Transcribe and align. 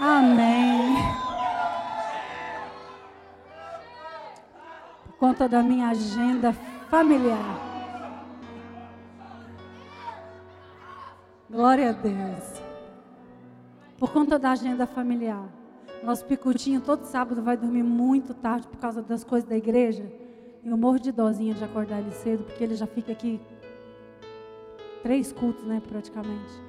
Amém. 0.00 0.96
Por 5.04 5.12
conta 5.18 5.48
da 5.48 5.62
minha 5.62 5.88
agenda 5.88 6.52
familiar. 6.88 7.68
Glória 11.50 11.90
a 11.90 11.92
Deus. 11.92 12.62
Por 13.98 14.12
conta 14.12 14.38
da 14.38 14.52
agenda 14.52 14.86
familiar. 14.86 15.48
Nosso 16.02 16.24
picutinho 16.24 16.80
todo 16.80 17.04
sábado 17.04 17.42
vai 17.42 17.56
dormir 17.56 17.82
muito 17.82 18.32
tarde 18.34 18.68
por 18.68 18.78
causa 18.78 19.02
das 19.02 19.24
coisas 19.24 19.48
da 19.48 19.56
igreja. 19.56 20.12
E 20.62 20.68
eu 20.68 20.76
morro 20.76 21.00
de 21.00 21.10
dozinha 21.10 21.54
de 21.54 21.64
acordar 21.64 21.98
ele 21.98 22.12
cedo, 22.12 22.44
porque 22.44 22.62
ele 22.62 22.76
já 22.76 22.86
fica 22.86 23.10
aqui 23.10 23.40
três 25.02 25.32
cultos, 25.32 25.64
né, 25.64 25.82
praticamente. 25.88 26.67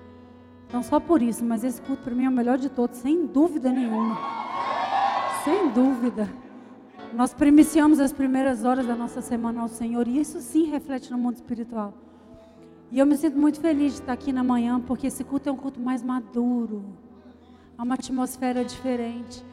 Então 0.69 0.83
só 0.83 0.99
por 0.99 1.19
isso, 1.19 1.43
mas 1.43 1.63
esse 1.63 1.81
culto 1.81 2.03
para 2.03 2.13
mim 2.13 2.25
é 2.25 2.29
o 2.29 2.31
melhor 2.31 2.59
de 2.59 2.69
todos, 2.69 2.99
sem 2.99 3.25
dúvida 3.25 3.71
nenhuma. 3.71 4.15
Sem 5.43 5.71
dúvida. 5.71 6.29
Nós 7.11 7.33
primiciamos 7.33 7.99
as 7.99 8.13
primeiras 8.13 8.63
horas 8.63 8.85
da 8.85 8.95
nossa 8.95 9.19
semana 9.19 9.61
ao 9.61 9.67
Senhor 9.67 10.07
e 10.07 10.19
isso 10.19 10.39
sim 10.39 10.65
reflete 10.65 11.09
no 11.09 11.17
mundo 11.17 11.37
espiritual. 11.37 11.91
E 12.91 12.99
eu 12.99 13.05
me 13.07 13.17
sinto 13.17 13.35
muito 13.35 13.59
feliz 13.59 13.93
de 13.93 14.01
estar 14.01 14.13
aqui 14.13 14.31
na 14.31 14.43
manhã, 14.43 14.79
porque 14.79 15.07
esse 15.07 15.23
culto 15.23 15.49
é 15.49 15.51
um 15.51 15.57
culto 15.57 15.79
mais 15.79 16.03
maduro. 16.03 16.85
Há 17.75 17.81
uma 17.81 17.95
atmosfera 17.95 18.63
diferente. 18.63 19.43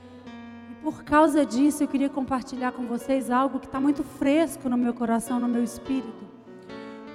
E 0.71 0.75
por 0.83 1.03
causa 1.03 1.47
disso, 1.47 1.83
eu 1.83 1.89
queria 1.89 2.11
compartilhar 2.11 2.73
com 2.73 2.85
vocês 2.87 3.31
algo 3.31 3.59
que 3.59 3.67
está 3.67 3.81
muito 3.81 4.05
fresco 4.05 4.69
no 4.69 4.77
meu 4.77 4.93
coração, 4.93 5.41
no 5.41 5.49
meu 5.49 5.65
espírito. 5.65 6.26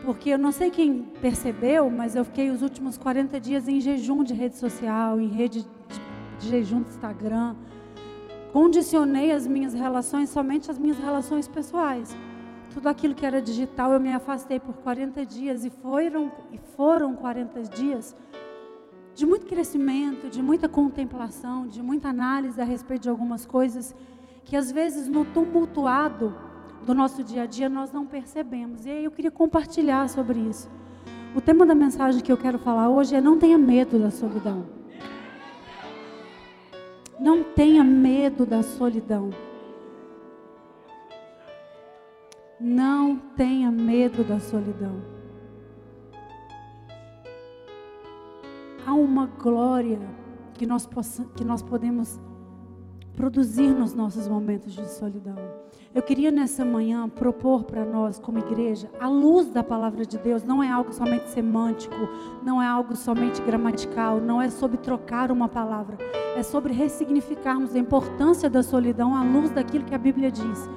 Porque 0.03 0.29
eu 0.31 0.37
não 0.37 0.51
sei 0.51 0.71
quem 0.71 1.03
percebeu, 1.21 1.89
mas 1.89 2.15
eu 2.15 2.25
fiquei 2.25 2.49
os 2.49 2.61
últimos 2.61 2.97
40 2.97 3.39
dias 3.39 3.67
em 3.67 3.79
jejum 3.79 4.23
de 4.23 4.33
rede 4.33 4.57
social, 4.57 5.19
em 5.19 5.27
rede 5.27 5.65
de 6.39 6.49
jejum 6.49 6.81
do 6.81 6.89
Instagram. 6.89 7.55
Condicionei 8.51 9.31
as 9.31 9.45
minhas 9.45 9.73
relações 9.73 10.29
somente 10.29 10.69
às 10.69 10.79
minhas 10.79 10.97
relações 10.97 11.47
pessoais 11.47 12.15
tudo 12.73 12.87
aquilo 12.87 13.13
que 13.13 13.25
era 13.25 13.41
digital, 13.41 13.91
eu 13.91 13.99
me 13.99 14.13
afastei 14.13 14.59
por 14.59 14.73
40 14.75 15.25
dias 15.25 15.65
e 15.65 15.69
foram, 15.69 16.31
e 16.51 16.57
foram 16.57 17.15
40 17.15 17.63
dias 17.63 18.15
de 19.13 19.25
muito 19.25 19.45
crescimento, 19.45 20.29
de 20.29 20.41
muita 20.41 20.69
contemplação, 20.69 21.67
de 21.67 21.81
muita 21.81 22.09
análise 22.09 22.59
a 22.59 22.63
respeito 22.63 23.03
de 23.03 23.09
algumas 23.09 23.45
coisas 23.45 23.93
que 24.45 24.55
às 24.55 24.71
vezes 24.71 25.07
no 25.07 25.25
tumultuado 25.25 26.33
do 26.85 26.93
nosso 26.93 27.23
dia 27.23 27.43
a 27.43 27.45
dia 27.45 27.69
nós 27.69 27.91
não 27.91 28.05
percebemos. 28.05 28.85
E 28.85 28.89
aí 28.89 29.05
eu 29.05 29.11
queria 29.11 29.31
compartilhar 29.31 30.09
sobre 30.09 30.39
isso. 30.39 30.69
O 31.35 31.39
tema 31.39 31.65
da 31.65 31.73
mensagem 31.73 32.21
que 32.21 32.31
eu 32.31 32.37
quero 32.37 32.59
falar 32.59 32.89
hoje 32.89 33.15
é 33.15 33.21
não 33.21 33.37
tenha 33.37 33.57
medo 33.57 33.97
da 33.99 34.11
solidão. 34.11 34.65
Não 37.19 37.43
tenha 37.43 37.83
medo 37.83 38.45
da 38.45 38.63
solidão. 38.63 39.29
Não 42.59 43.15
tenha 43.35 43.71
medo 43.71 44.23
da 44.23 44.39
solidão. 44.39 45.01
Há 48.85 48.93
uma 48.93 49.27
glória 49.27 50.01
que 50.55 50.65
nós, 50.65 50.85
possa, 50.85 51.23
que 51.35 51.43
nós 51.43 51.61
podemos 51.61 52.19
produzir 53.15 53.69
nos 53.69 53.93
nossos 53.93 54.27
momentos 54.27 54.73
de 54.73 54.85
solidão. 54.89 55.35
Eu 55.93 56.01
queria 56.01 56.31
nessa 56.31 56.63
manhã 56.63 57.09
propor 57.09 57.65
para 57.65 57.83
nós, 57.83 58.17
como 58.17 58.39
igreja, 58.39 58.89
a 58.97 59.09
luz 59.09 59.49
da 59.49 59.61
palavra 59.61 60.05
de 60.05 60.17
Deus 60.17 60.41
não 60.41 60.63
é 60.63 60.69
algo 60.71 60.93
somente 60.93 61.29
semântico, 61.29 62.07
não 62.41 62.61
é 62.61 62.65
algo 62.65 62.95
somente 62.95 63.41
gramatical, 63.41 64.21
não 64.21 64.41
é 64.41 64.49
sobre 64.49 64.77
trocar 64.77 65.33
uma 65.33 65.49
palavra, 65.49 65.97
é 66.37 66.41
sobre 66.43 66.71
ressignificarmos 66.71 67.75
a 67.75 67.79
importância 67.79 68.49
da 68.49 68.63
solidão 68.63 69.13
à 69.13 69.21
luz 69.21 69.51
daquilo 69.51 69.83
que 69.83 69.93
a 69.93 69.97
Bíblia 69.97 70.31
diz. 70.31 70.69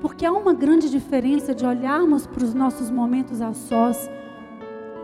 Porque 0.00 0.24
há 0.24 0.32
uma 0.32 0.54
grande 0.54 0.88
diferença 0.88 1.54
de 1.54 1.66
olharmos 1.66 2.26
para 2.26 2.42
os 2.42 2.54
nossos 2.54 2.90
momentos 2.90 3.42
a 3.42 3.52
sós 3.52 4.10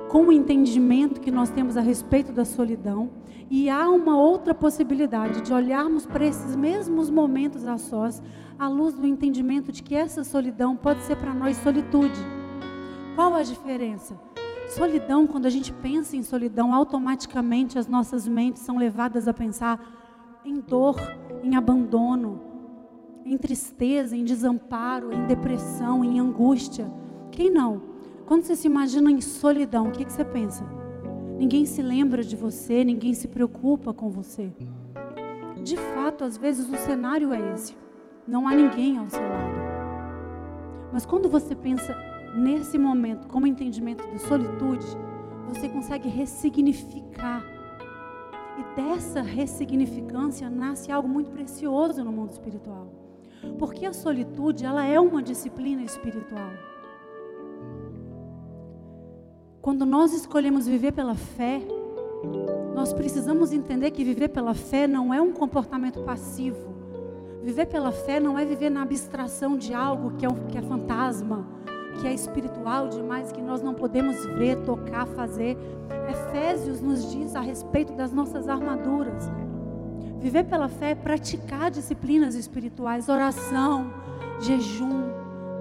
com 0.08 0.28
o 0.28 0.32
entendimento 0.32 1.20
que 1.20 1.30
nós 1.30 1.50
temos 1.50 1.76
a 1.76 1.82
respeito 1.82 2.32
da 2.32 2.46
solidão, 2.46 3.10
e 3.50 3.70
há 3.70 3.88
uma 3.88 4.16
outra 4.16 4.54
possibilidade 4.54 5.40
de 5.40 5.52
olharmos 5.52 6.04
para 6.04 6.26
esses 6.26 6.54
mesmos 6.54 7.08
momentos 7.08 7.66
a 7.66 7.78
sós 7.78 8.22
à 8.58 8.68
luz 8.68 8.94
do 8.94 9.06
entendimento 9.06 9.72
de 9.72 9.82
que 9.82 9.94
essa 9.94 10.22
solidão 10.22 10.76
pode 10.76 11.00
ser 11.02 11.16
para 11.16 11.32
nós 11.32 11.56
solitude. 11.58 12.18
Qual 13.14 13.34
a 13.34 13.42
diferença? 13.42 14.18
Solidão, 14.68 15.26
quando 15.26 15.46
a 15.46 15.50
gente 15.50 15.72
pensa 15.72 16.14
em 16.14 16.22
solidão, 16.22 16.74
automaticamente 16.74 17.78
as 17.78 17.86
nossas 17.86 18.28
mentes 18.28 18.62
são 18.62 18.76
levadas 18.76 19.26
a 19.26 19.32
pensar 19.32 19.80
em 20.44 20.60
dor, 20.60 20.96
em 21.42 21.56
abandono, 21.56 22.40
em 23.24 23.38
tristeza, 23.38 24.14
em 24.14 24.24
desamparo, 24.24 25.12
em 25.12 25.26
depressão, 25.26 26.04
em 26.04 26.20
angústia. 26.20 26.90
Quem 27.30 27.50
não? 27.50 27.80
Quando 28.26 28.42
você 28.42 28.54
se 28.54 28.66
imagina 28.66 29.10
em 29.10 29.22
solidão, 29.22 29.88
o 29.88 29.90
que, 29.90 30.04
que 30.04 30.12
você 30.12 30.24
pensa? 30.24 30.64
Ninguém 31.38 31.64
se 31.64 31.80
lembra 31.80 32.24
de 32.24 32.34
você, 32.34 32.82
ninguém 32.82 33.14
se 33.14 33.28
preocupa 33.28 33.94
com 33.94 34.10
você. 34.10 34.50
De 35.62 35.76
fato, 35.76 36.24
às 36.24 36.36
vezes 36.36 36.68
o 36.68 36.76
cenário 36.76 37.32
é 37.32 37.54
esse. 37.54 37.76
Não 38.26 38.48
há 38.48 38.54
ninguém 38.56 38.98
ao 38.98 39.08
seu 39.08 39.22
lado. 39.22 39.54
Mas 40.92 41.06
quando 41.06 41.28
você 41.28 41.54
pensa 41.54 41.96
nesse 42.34 42.76
momento 42.76 43.28
como 43.28 43.46
entendimento 43.46 44.04
de 44.10 44.18
solitude, 44.18 44.84
você 45.46 45.68
consegue 45.68 46.08
ressignificar. 46.08 47.44
E 48.58 48.74
dessa 48.74 49.22
ressignificância 49.22 50.50
nasce 50.50 50.90
algo 50.90 51.08
muito 51.08 51.30
precioso 51.30 52.02
no 52.02 52.10
mundo 52.10 52.32
espiritual. 52.32 52.92
Porque 53.60 53.86
a 53.86 53.92
solitude, 53.92 54.64
ela 54.64 54.84
é 54.84 54.98
uma 54.98 55.22
disciplina 55.22 55.84
espiritual. 55.84 56.50
Quando 59.68 59.84
nós 59.84 60.14
escolhemos 60.14 60.66
viver 60.66 60.92
pela 60.92 61.14
fé, 61.14 61.60
nós 62.74 62.90
precisamos 62.94 63.52
entender 63.52 63.90
que 63.90 64.02
viver 64.02 64.28
pela 64.28 64.54
fé 64.54 64.86
não 64.86 65.12
é 65.12 65.20
um 65.20 65.30
comportamento 65.30 66.00
passivo. 66.04 66.74
Viver 67.42 67.66
pela 67.66 67.92
fé 67.92 68.18
não 68.18 68.38
é 68.38 68.46
viver 68.46 68.70
na 68.70 68.80
abstração 68.80 69.58
de 69.58 69.74
algo 69.74 70.12
que 70.12 70.24
é, 70.24 70.28
que 70.48 70.56
é 70.56 70.62
fantasma, 70.62 71.46
que 72.00 72.06
é 72.06 72.14
espiritual 72.14 72.88
demais, 72.88 73.30
que 73.30 73.42
nós 73.42 73.60
não 73.60 73.74
podemos 73.74 74.24
ver, 74.38 74.56
tocar, 74.62 75.06
fazer. 75.08 75.58
Efésios 76.08 76.80
nos 76.80 77.12
diz 77.12 77.36
a 77.36 77.42
respeito 77.42 77.92
das 77.92 78.10
nossas 78.10 78.48
armaduras. 78.48 79.30
Viver 80.18 80.44
pela 80.44 80.70
fé 80.70 80.92
é 80.92 80.94
praticar 80.94 81.70
disciplinas 81.70 82.34
espirituais, 82.34 83.06
oração, 83.10 83.92
jejum, 84.40 85.10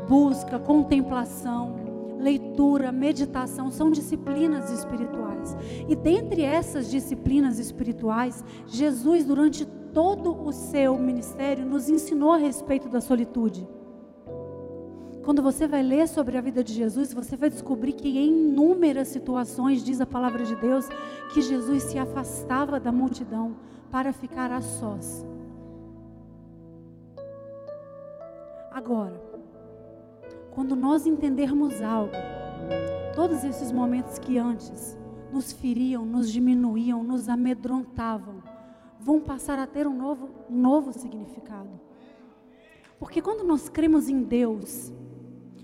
busca, 0.08 0.58
contemplação, 0.58 1.87
leitura, 2.20 2.92
meditação, 2.92 3.72
são 3.72 3.92
disciplinas 3.92 4.70
espirituais. 4.72 5.56
E 5.88 5.96
dentre 5.96 6.42
essas 6.42 6.90
disciplinas 6.90 7.60
espirituais, 7.60 8.44
Jesus, 8.66 9.26
durante 9.26 9.66
todo 9.94 10.36
o 10.46 10.52
seu 10.52 10.98
ministério, 10.98 11.66
nos 11.66 11.90
ensinou 11.90 12.32
a 12.32 12.38
respeito 12.38 12.90
da 12.90 13.02
solitude. 13.02 13.68
Quando 15.24 15.42
você 15.42 15.68
vai 15.68 15.84
ler 15.84 16.08
sobre 16.08 16.38
a 16.38 16.42
vida 16.42 16.64
de 16.64 16.74
Jesus, 16.74 17.14
você 17.14 17.36
vai 17.36 17.50
descobrir 17.50 17.94
que 17.94 18.18
em 18.18 18.30
inúmeras 18.30 19.10
situações, 19.10 19.84
diz 19.84 20.00
a 20.00 20.06
palavra 20.06 20.46
de 20.46 20.56
Deus, 20.56 20.88
que 21.34 21.42
Jesus 21.42 21.84
se 21.84 22.00
afastava 22.00 22.80
da 22.80 22.94
multidão 22.94 23.58
para 23.92 24.14
ficar 24.14 24.52
a 24.52 24.62
sós. 24.62 25.26
Agora, 28.72 29.27
quando 30.58 30.76
nós 30.76 31.06
entendermos 31.06 31.84
algo, 31.84 32.14
todos 33.14 33.44
esses 33.44 33.72
momentos 33.72 34.18
que 34.18 34.40
antes 34.40 34.98
nos 35.32 35.52
feriam, 35.52 36.04
nos 36.04 36.32
diminuíam, 36.32 37.04
nos 37.04 37.30
amedrontavam, 37.30 38.42
vão 39.00 39.22
passar 39.22 39.60
a 39.60 39.68
ter 39.68 39.86
um 39.86 39.96
novo, 39.96 40.32
um 40.50 40.60
novo 40.60 40.92
significado. 40.92 41.70
Porque 42.98 43.22
quando 43.22 43.44
nós 43.44 43.70
cremos 43.70 44.10
em 44.10 44.24
Deus, 44.24 44.92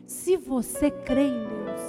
se 0.06 0.38
você 0.38 0.92
crê 0.92 1.30
em 1.30 1.40
Deus, 1.40 1.82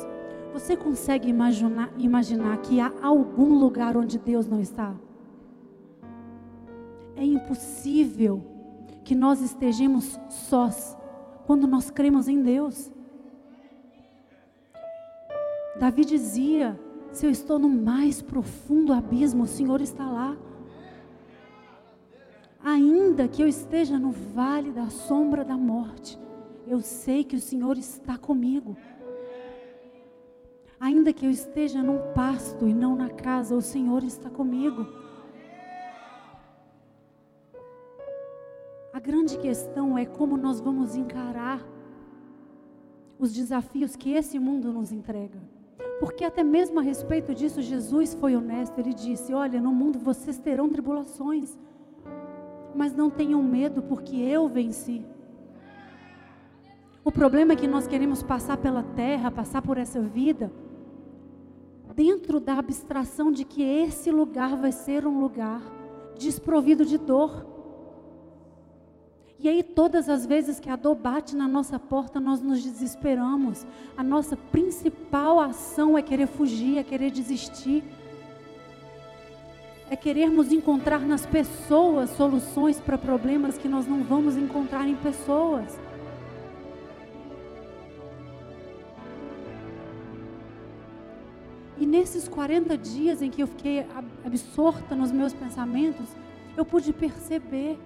você 0.54 0.74
consegue 0.74 1.28
imaginar, 1.28 1.92
imaginar 1.98 2.56
que 2.62 2.80
há 2.80 2.90
algum 3.02 3.58
lugar 3.58 3.98
onde 3.98 4.18
Deus 4.18 4.46
não 4.46 4.62
está? 4.62 4.94
É 7.14 7.22
impossível 7.22 8.42
que 9.04 9.14
nós 9.14 9.42
estejamos 9.42 10.18
sós 10.30 10.96
quando 11.46 11.66
nós 11.66 11.90
cremos 11.90 12.28
em 12.28 12.40
Deus. 12.40 12.93
Davi 15.78 16.04
dizia: 16.04 16.78
Se 17.12 17.26
eu 17.26 17.30
estou 17.30 17.58
no 17.58 17.68
mais 17.68 18.22
profundo 18.22 18.92
abismo, 18.92 19.44
o 19.44 19.46
Senhor 19.46 19.80
está 19.80 20.10
lá. 20.10 20.36
Ainda 22.62 23.28
que 23.28 23.42
eu 23.42 23.48
esteja 23.48 23.98
no 23.98 24.10
vale 24.10 24.72
da 24.72 24.88
sombra 24.88 25.44
da 25.44 25.56
morte, 25.56 26.18
eu 26.66 26.80
sei 26.80 27.22
que 27.22 27.36
o 27.36 27.40
Senhor 27.40 27.76
está 27.76 28.16
comigo. 28.16 28.76
Ainda 30.80 31.12
que 31.12 31.26
eu 31.26 31.30
esteja 31.30 31.82
num 31.82 32.12
pasto 32.14 32.66
e 32.66 32.74
não 32.74 32.96
na 32.96 33.10
casa, 33.10 33.54
o 33.54 33.60
Senhor 33.60 34.02
está 34.02 34.30
comigo. 34.30 34.86
grande 39.04 39.36
questão 39.36 39.98
é 39.98 40.06
como 40.06 40.34
nós 40.34 40.60
vamos 40.60 40.96
encarar 40.96 41.62
os 43.18 43.34
desafios 43.34 43.94
que 43.94 44.12
esse 44.12 44.38
mundo 44.38 44.72
nos 44.72 44.90
entrega. 44.90 45.38
Porque 46.00 46.24
até 46.24 46.42
mesmo 46.42 46.80
a 46.80 46.82
respeito 46.82 47.34
disso, 47.34 47.62
Jesus 47.62 48.14
foi 48.14 48.36
honesto. 48.36 48.78
Ele 48.78 48.92
disse: 48.92 49.32
Olha, 49.32 49.60
no 49.60 49.72
mundo 49.72 49.98
vocês 49.98 50.38
terão 50.38 50.68
tribulações, 50.68 51.56
mas 52.74 52.94
não 52.94 53.08
tenham 53.10 53.42
medo, 53.42 53.82
porque 53.82 54.16
eu 54.16 54.48
venci. 54.48 55.04
O 57.04 57.12
problema 57.12 57.52
é 57.52 57.56
que 57.56 57.68
nós 57.68 57.86
queremos 57.86 58.22
passar 58.22 58.56
pela 58.56 58.82
terra, 58.82 59.30
passar 59.30 59.60
por 59.60 59.76
essa 59.76 60.00
vida, 60.00 60.50
dentro 61.94 62.40
da 62.40 62.54
abstração 62.54 63.30
de 63.30 63.44
que 63.44 63.62
esse 63.62 64.10
lugar 64.10 64.56
vai 64.56 64.72
ser 64.72 65.06
um 65.06 65.20
lugar 65.20 65.62
desprovido 66.18 66.84
de 66.84 66.98
dor. 66.98 67.53
E 69.44 69.48
aí, 69.48 69.62
todas 69.62 70.08
as 70.08 70.24
vezes 70.24 70.58
que 70.58 70.70
a 70.70 70.74
dor 70.74 70.94
bate 70.94 71.36
na 71.36 71.46
nossa 71.46 71.78
porta, 71.78 72.18
nós 72.18 72.40
nos 72.40 72.62
desesperamos. 72.62 73.66
A 73.94 74.02
nossa 74.02 74.38
principal 74.38 75.38
ação 75.38 75.98
é 75.98 76.00
querer 76.00 76.26
fugir, 76.26 76.78
é 76.78 76.82
querer 76.82 77.10
desistir. 77.10 77.84
É 79.90 79.96
querermos 79.96 80.50
encontrar 80.50 81.00
nas 81.00 81.26
pessoas 81.26 82.08
soluções 82.08 82.80
para 82.80 82.96
problemas 82.96 83.58
que 83.58 83.68
nós 83.68 83.86
não 83.86 84.02
vamos 84.02 84.34
encontrar 84.38 84.88
em 84.88 84.96
pessoas. 84.96 85.78
E 91.76 91.84
nesses 91.84 92.26
40 92.26 92.78
dias 92.78 93.20
em 93.20 93.28
que 93.28 93.42
eu 93.42 93.46
fiquei 93.46 93.86
absorta 94.24 94.96
nos 94.96 95.12
meus 95.12 95.34
pensamentos, 95.34 96.08
eu 96.56 96.64
pude 96.64 96.94
perceber 96.94 97.78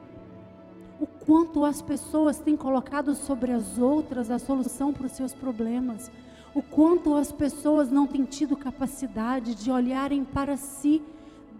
o 1.01 1.07
quanto 1.07 1.65
as 1.65 1.81
pessoas 1.81 2.39
têm 2.39 2.57
colocado 2.57 3.15
sobre 3.15 3.53
as 3.53 3.79
outras 3.79 4.31
a 4.31 4.39
solução 4.39 4.93
para 4.93 5.07
os 5.07 5.13
seus 5.13 5.33
problemas, 5.33 6.11
o 6.55 6.63
quanto 6.63 7.15
as 7.15 7.31
pessoas 7.31 7.91
não 7.91 8.07
têm 8.07 8.25
tido 8.25 8.57
capacidade 8.57 9.55
de 9.55 9.71
olharem 9.71 10.25
para 10.25 10.57
si 10.57 11.03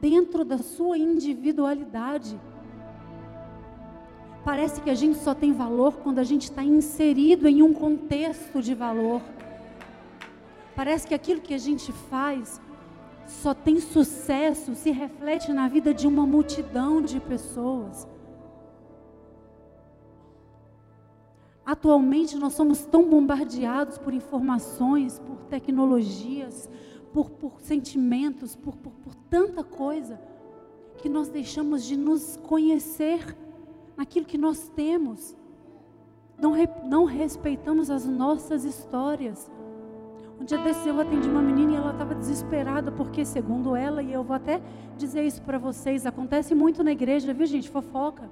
dentro 0.01 0.45
da 0.45 0.59
sua 0.59 0.99
individualidade. 0.99 2.39
Parece 4.45 4.81
que 4.81 4.91
a 4.91 4.95
gente 4.95 5.19
só 5.19 5.35
tem 5.35 5.53
valor 5.53 5.97
quando 5.99 6.19
a 6.19 6.25
gente 6.25 6.45
está 6.45 6.65
inserido 6.65 7.47
em 7.47 7.63
um 7.63 7.73
contexto 7.73 8.63
de 8.63 8.75
valor. 8.75 9.21
Parece 10.75 11.07
que 11.07 11.15
aquilo 11.15 11.41
que 11.41 11.53
a 11.53 11.59
gente 11.59 11.93
faz 11.93 12.61
só 13.27 13.53
tem 13.53 13.79
sucesso, 13.79 14.75
se 14.75 14.91
reflete 14.91 15.53
na 15.53 15.69
vida 15.69 15.93
de 15.93 16.07
uma 16.07 16.27
multidão 16.27 17.03
de 17.03 17.21
pessoas. 17.21 18.07
Atualmente 21.69 22.35
nós 22.35 22.55
somos 22.55 22.87
tão 22.87 23.11
bombardeados 23.11 23.99
por 23.99 24.15
informações, 24.15 25.19
por 25.19 25.37
tecnologias, 25.51 26.67
por, 27.13 27.29
por 27.29 27.61
sentimentos, 27.61 28.57
por, 28.57 28.75
por, 28.75 28.91
por 28.91 29.15
tanta 29.29 29.63
coisa, 29.63 30.19
que 30.97 31.11
nós 31.11 31.29
deixamos 31.29 31.85
de 31.85 31.95
nos 31.95 32.39
conhecer 32.39 33.37
naquilo 33.99 34.25
que 34.25 34.39
nós 34.39 34.71
temos. 34.71 35.37
Não, 36.41 36.55
não 36.87 37.05
respeitamos 37.05 37.91
as 37.91 38.07
nossas 38.07 38.65
histórias. 38.65 39.51
Um 40.41 40.47
dia 40.47 40.57
desse 40.57 40.89
eu 40.89 40.99
atendi 40.99 41.29
uma 41.29 41.43
menina 41.43 41.73
e 41.73 41.77
ela 41.77 41.93
estava 41.93 42.15
desesperada, 42.15 42.91
porque, 42.91 43.27
segundo 43.27 43.77
ela, 43.77 44.03
e 44.03 44.11
eu 44.11 44.25
vou 44.25 44.35
até 44.35 44.63
dizer 44.97 45.23
isso 45.23 45.43
para 45.43 45.59
vocês, 45.59 46.07
acontece 46.07 46.55
muito 46.55 46.83
na 46.83 46.93
igreja, 46.93 47.35
viu 47.35 47.45
gente? 47.45 47.69
Fofoca. 47.69 48.31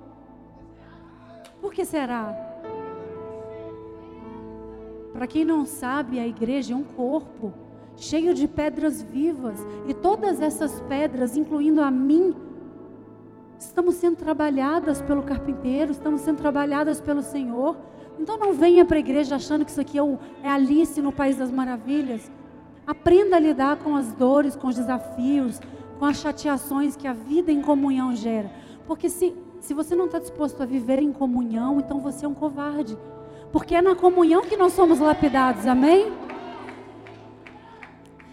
Por 1.60 1.74
que 1.74 1.84
será? 1.84 2.55
Para 5.12 5.26
quem 5.26 5.44
não 5.44 5.64
sabe, 5.64 6.18
a 6.18 6.26
igreja 6.26 6.74
é 6.74 6.76
um 6.76 6.84
corpo 6.84 7.52
cheio 7.96 8.34
de 8.34 8.46
pedras 8.46 9.02
vivas, 9.02 9.58
e 9.88 9.94
todas 9.94 10.40
essas 10.40 10.80
pedras, 10.82 11.36
incluindo 11.36 11.80
a 11.80 11.90
mim, 11.90 12.34
estamos 13.58 13.94
sendo 13.96 14.16
trabalhadas 14.16 15.00
pelo 15.00 15.22
carpinteiro, 15.22 15.92
estamos 15.92 16.20
sendo 16.20 16.36
trabalhadas 16.36 17.00
pelo 17.00 17.22
Senhor. 17.22 17.76
Então 18.18 18.38
não 18.38 18.52
venha 18.52 18.84
para 18.84 18.96
a 18.96 19.00
igreja 19.00 19.36
achando 19.36 19.64
que 19.64 19.70
isso 19.70 19.80
aqui 19.80 19.98
é, 19.98 20.02
o, 20.02 20.18
é 20.42 20.48
Alice 20.48 21.00
no 21.00 21.12
País 21.12 21.36
das 21.36 21.50
Maravilhas. 21.50 22.30
Aprenda 22.86 23.36
a 23.36 23.40
lidar 23.40 23.78
com 23.78 23.96
as 23.96 24.12
dores, 24.12 24.54
com 24.54 24.68
os 24.68 24.76
desafios, 24.76 25.60
com 25.98 26.04
as 26.04 26.18
chateações 26.18 26.96
que 26.96 27.08
a 27.08 27.12
vida 27.12 27.50
em 27.50 27.60
comunhão 27.60 28.14
gera. 28.14 28.50
Porque 28.86 29.08
se, 29.08 29.34
se 29.60 29.74
você 29.74 29.96
não 29.96 30.06
está 30.06 30.18
disposto 30.18 30.62
a 30.62 30.66
viver 30.66 31.00
em 31.00 31.12
comunhão, 31.12 31.80
então 31.80 32.00
você 32.00 32.24
é 32.24 32.28
um 32.28 32.34
covarde. 32.34 32.96
Porque 33.56 33.74
é 33.74 33.80
na 33.80 33.96
comunhão 33.96 34.42
que 34.42 34.54
nós 34.54 34.74
somos 34.74 34.98
lapidados, 34.98 35.66
amém? 35.66 36.12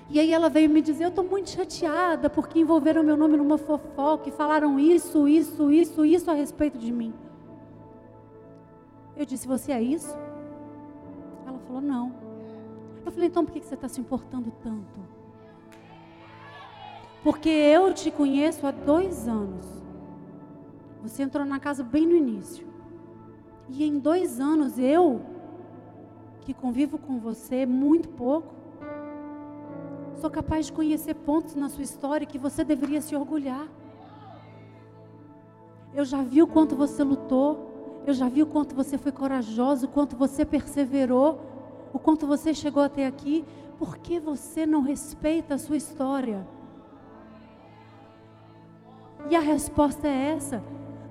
E 0.09 0.19
aí 0.19 0.33
ela 0.33 0.49
veio 0.49 0.69
me 0.69 0.81
dizer: 0.81 1.05
Eu 1.05 1.09
estou 1.11 1.23
muito 1.23 1.49
chateada 1.49 2.29
porque 2.29 2.59
envolveram 2.59 3.01
meu 3.01 3.15
nome 3.15 3.37
numa 3.37 3.57
fofoca 3.57 4.27
e 4.27 4.33
falaram 4.33 4.77
isso, 4.77 5.25
isso, 5.25 5.71
isso, 5.71 6.03
isso 6.03 6.29
a 6.29 6.33
respeito 6.33 6.77
de 6.77 6.91
mim. 6.91 7.13
Eu 9.15 9.25
disse: 9.25 9.47
Você 9.47 9.71
é 9.71 9.81
isso? 9.81 10.13
Ela 11.47 11.57
falou: 11.67 11.81
Não. 11.81 12.11
Eu 13.05 13.11
falei: 13.13 13.29
Então 13.29 13.45
por 13.45 13.53
que 13.53 13.61
você 13.61 13.75
está 13.75 13.87
se 13.87 14.01
importando 14.01 14.51
tanto? 14.61 14.99
Porque 17.23 17.47
eu 17.47 17.93
te 17.93 18.11
conheço 18.11 18.67
há 18.67 18.71
dois 18.71 19.25
anos. 19.25 19.65
Você 21.01 21.23
entrou 21.23 21.45
na 21.45 21.61
casa 21.61 21.81
bem 21.81 22.05
no 22.05 22.13
início. 22.13 22.72
E 23.69 23.83
em 23.83 23.97
dois 23.97 24.39
anos 24.39 24.77
eu, 24.77 25.21
que 26.41 26.53
convivo 26.53 26.97
com 26.97 27.19
você 27.19 27.65
muito 27.65 28.09
pouco, 28.09 28.53
sou 30.19 30.29
capaz 30.29 30.67
de 30.67 30.73
conhecer 30.73 31.13
pontos 31.13 31.55
na 31.55 31.69
sua 31.69 31.83
história 31.83 32.27
que 32.27 32.37
você 32.37 32.63
deveria 32.63 33.01
se 33.01 33.15
orgulhar. 33.15 33.67
Eu 35.93 36.03
já 36.05 36.21
vi 36.21 36.41
o 36.41 36.47
quanto 36.47 36.75
você 36.75 37.03
lutou, 37.03 38.01
eu 38.05 38.13
já 38.13 38.27
vi 38.27 38.43
o 38.43 38.47
quanto 38.47 38.75
você 38.75 38.97
foi 38.97 39.11
corajoso, 39.11 39.85
o 39.85 39.89
quanto 39.89 40.15
você 40.15 40.43
perseverou, 40.43 41.39
o 41.93 41.99
quanto 41.99 42.27
você 42.27 42.53
chegou 42.53 42.83
até 42.83 43.05
aqui. 43.05 43.45
Por 43.77 43.97
que 43.97 44.19
você 44.19 44.65
não 44.65 44.81
respeita 44.81 45.55
a 45.55 45.57
sua 45.57 45.77
história? 45.77 46.45
E 49.29 49.35
a 49.35 49.39
resposta 49.39 50.07
é 50.07 50.31
essa: 50.31 50.63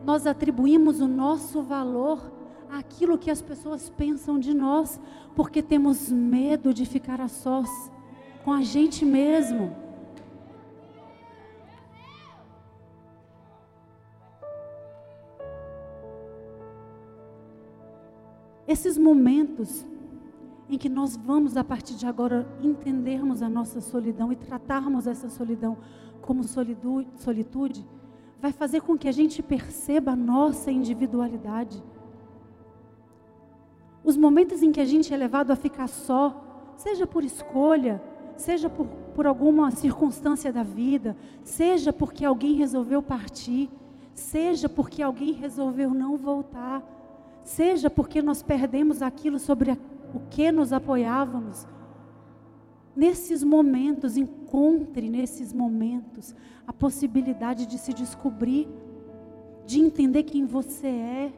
nós 0.04 0.26
atribuímos 0.26 1.00
o 1.00 1.08
nosso 1.08 1.62
valor 1.62 2.30
aquilo 2.78 3.18
que 3.18 3.30
as 3.30 3.42
pessoas 3.42 3.90
pensam 3.90 4.38
de 4.38 4.54
nós, 4.54 5.00
porque 5.36 5.62
temos 5.62 6.10
medo 6.10 6.72
de 6.72 6.86
ficar 6.86 7.20
a 7.20 7.28
sós 7.28 7.68
com 8.44 8.52
a 8.52 8.62
gente 8.62 9.04
mesmo. 9.04 9.76
Esses 18.66 18.96
momentos 18.96 19.86
em 20.68 20.78
que 20.78 20.88
nós 20.88 21.14
vamos, 21.14 21.58
a 21.58 21.62
partir 21.62 21.94
de 21.94 22.06
agora, 22.06 22.48
entendermos 22.62 23.42
a 23.42 23.48
nossa 23.48 23.82
solidão 23.82 24.32
e 24.32 24.36
tratarmos 24.36 25.06
essa 25.06 25.28
solidão 25.28 25.76
como 26.22 26.42
solitude, 26.44 27.86
vai 28.40 28.52
fazer 28.52 28.80
com 28.80 28.96
que 28.96 29.08
a 29.08 29.12
gente 29.12 29.42
perceba 29.42 30.12
a 30.12 30.16
nossa 30.16 30.72
individualidade. 30.72 31.82
Os 34.04 34.16
momentos 34.16 34.62
em 34.62 34.72
que 34.72 34.80
a 34.80 34.84
gente 34.84 35.12
é 35.12 35.16
levado 35.16 35.50
a 35.50 35.56
ficar 35.56 35.88
só, 35.88 36.72
seja 36.76 37.06
por 37.06 37.24
escolha, 37.24 38.02
seja 38.36 38.68
por, 38.68 38.86
por 39.14 39.26
alguma 39.26 39.70
circunstância 39.70 40.52
da 40.52 40.62
vida, 40.62 41.16
seja 41.44 41.92
porque 41.92 42.24
alguém 42.24 42.54
resolveu 42.54 43.02
partir, 43.02 43.70
seja 44.14 44.68
porque 44.68 45.02
alguém 45.02 45.32
resolveu 45.32 45.94
não 45.94 46.16
voltar, 46.16 46.82
seja 47.44 47.88
porque 47.88 48.20
nós 48.20 48.42
perdemos 48.42 49.02
aquilo 49.02 49.38
sobre 49.38 49.70
a, 49.70 49.78
o 50.14 50.20
que 50.28 50.50
nos 50.50 50.72
apoiávamos. 50.72 51.66
Nesses 52.94 53.42
momentos, 53.42 54.16
encontre 54.16 55.08
nesses 55.08 55.52
momentos 55.52 56.34
a 56.66 56.72
possibilidade 56.72 57.66
de 57.66 57.78
se 57.78 57.94
descobrir, 57.94 58.68
de 59.64 59.80
entender 59.80 60.24
quem 60.24 60.44
você 60.44 60.88
é, 60.88 61.32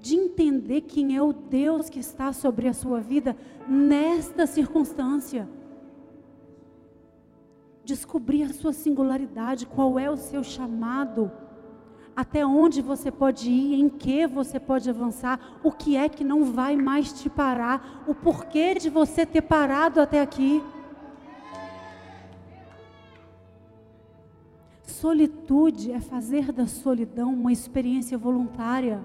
de 0.00 0.14
entender 0.14 0.82
quem 0.82 1.16
é 1.16 1.22
o 1.22 1.32
Deus 1.32 1.88
que 1.88 1.98
está 1.98 2.32
sobre 2.32 2.68
a 2.68 2.72
sua 2.72 3.00
vida 3.00 3.36
nesta 3.68 4.46
circunstância. 4.46 5.48
Descobrir 7.84 8.44
a 8.44 8.52
sua 8.52 8.72
singularidade, 8.72 9.66
qual 9.66 9.98
é 9.98 10.10
o 10.10 10.16
seu 10.16 10.44
chamado, 10.44 11.30
até 12.14 12.44
onde 12.44 12.82
você 12.82 13.10
pode 13.10 13.50
ir, 13.50 13.80
em 13.80 13.88
que 13.88 14.26
você 14.26 14.60
pode 14.60 14.88
avançar, 14.90 15.58
o 15.62 15.72
que 15.72 15.96
é 15.96 16.08
que 16.08 16.22
não 16.22 16.44
vai 16.44 16.76
mais 16.76 17.12
te 17.12 17.30
parar, 17.30 18.04
o 18.06 18.14
porquê 18.14 18.74
de 18.74 18.90
você 18.90 19.24
ter 19.24 19.42
parado 19.42 20.00
até 20.00 20.20
aqui. 20.20 20.62
Solitude 24.82 25.92
é 25.92 26.00
fazer 26.00 26.50
da 26.50 26.66
solidão 26.66 27.32
uma 27.32 27.52
experiência 27.52 28.18
voluntária. 28.18 29.00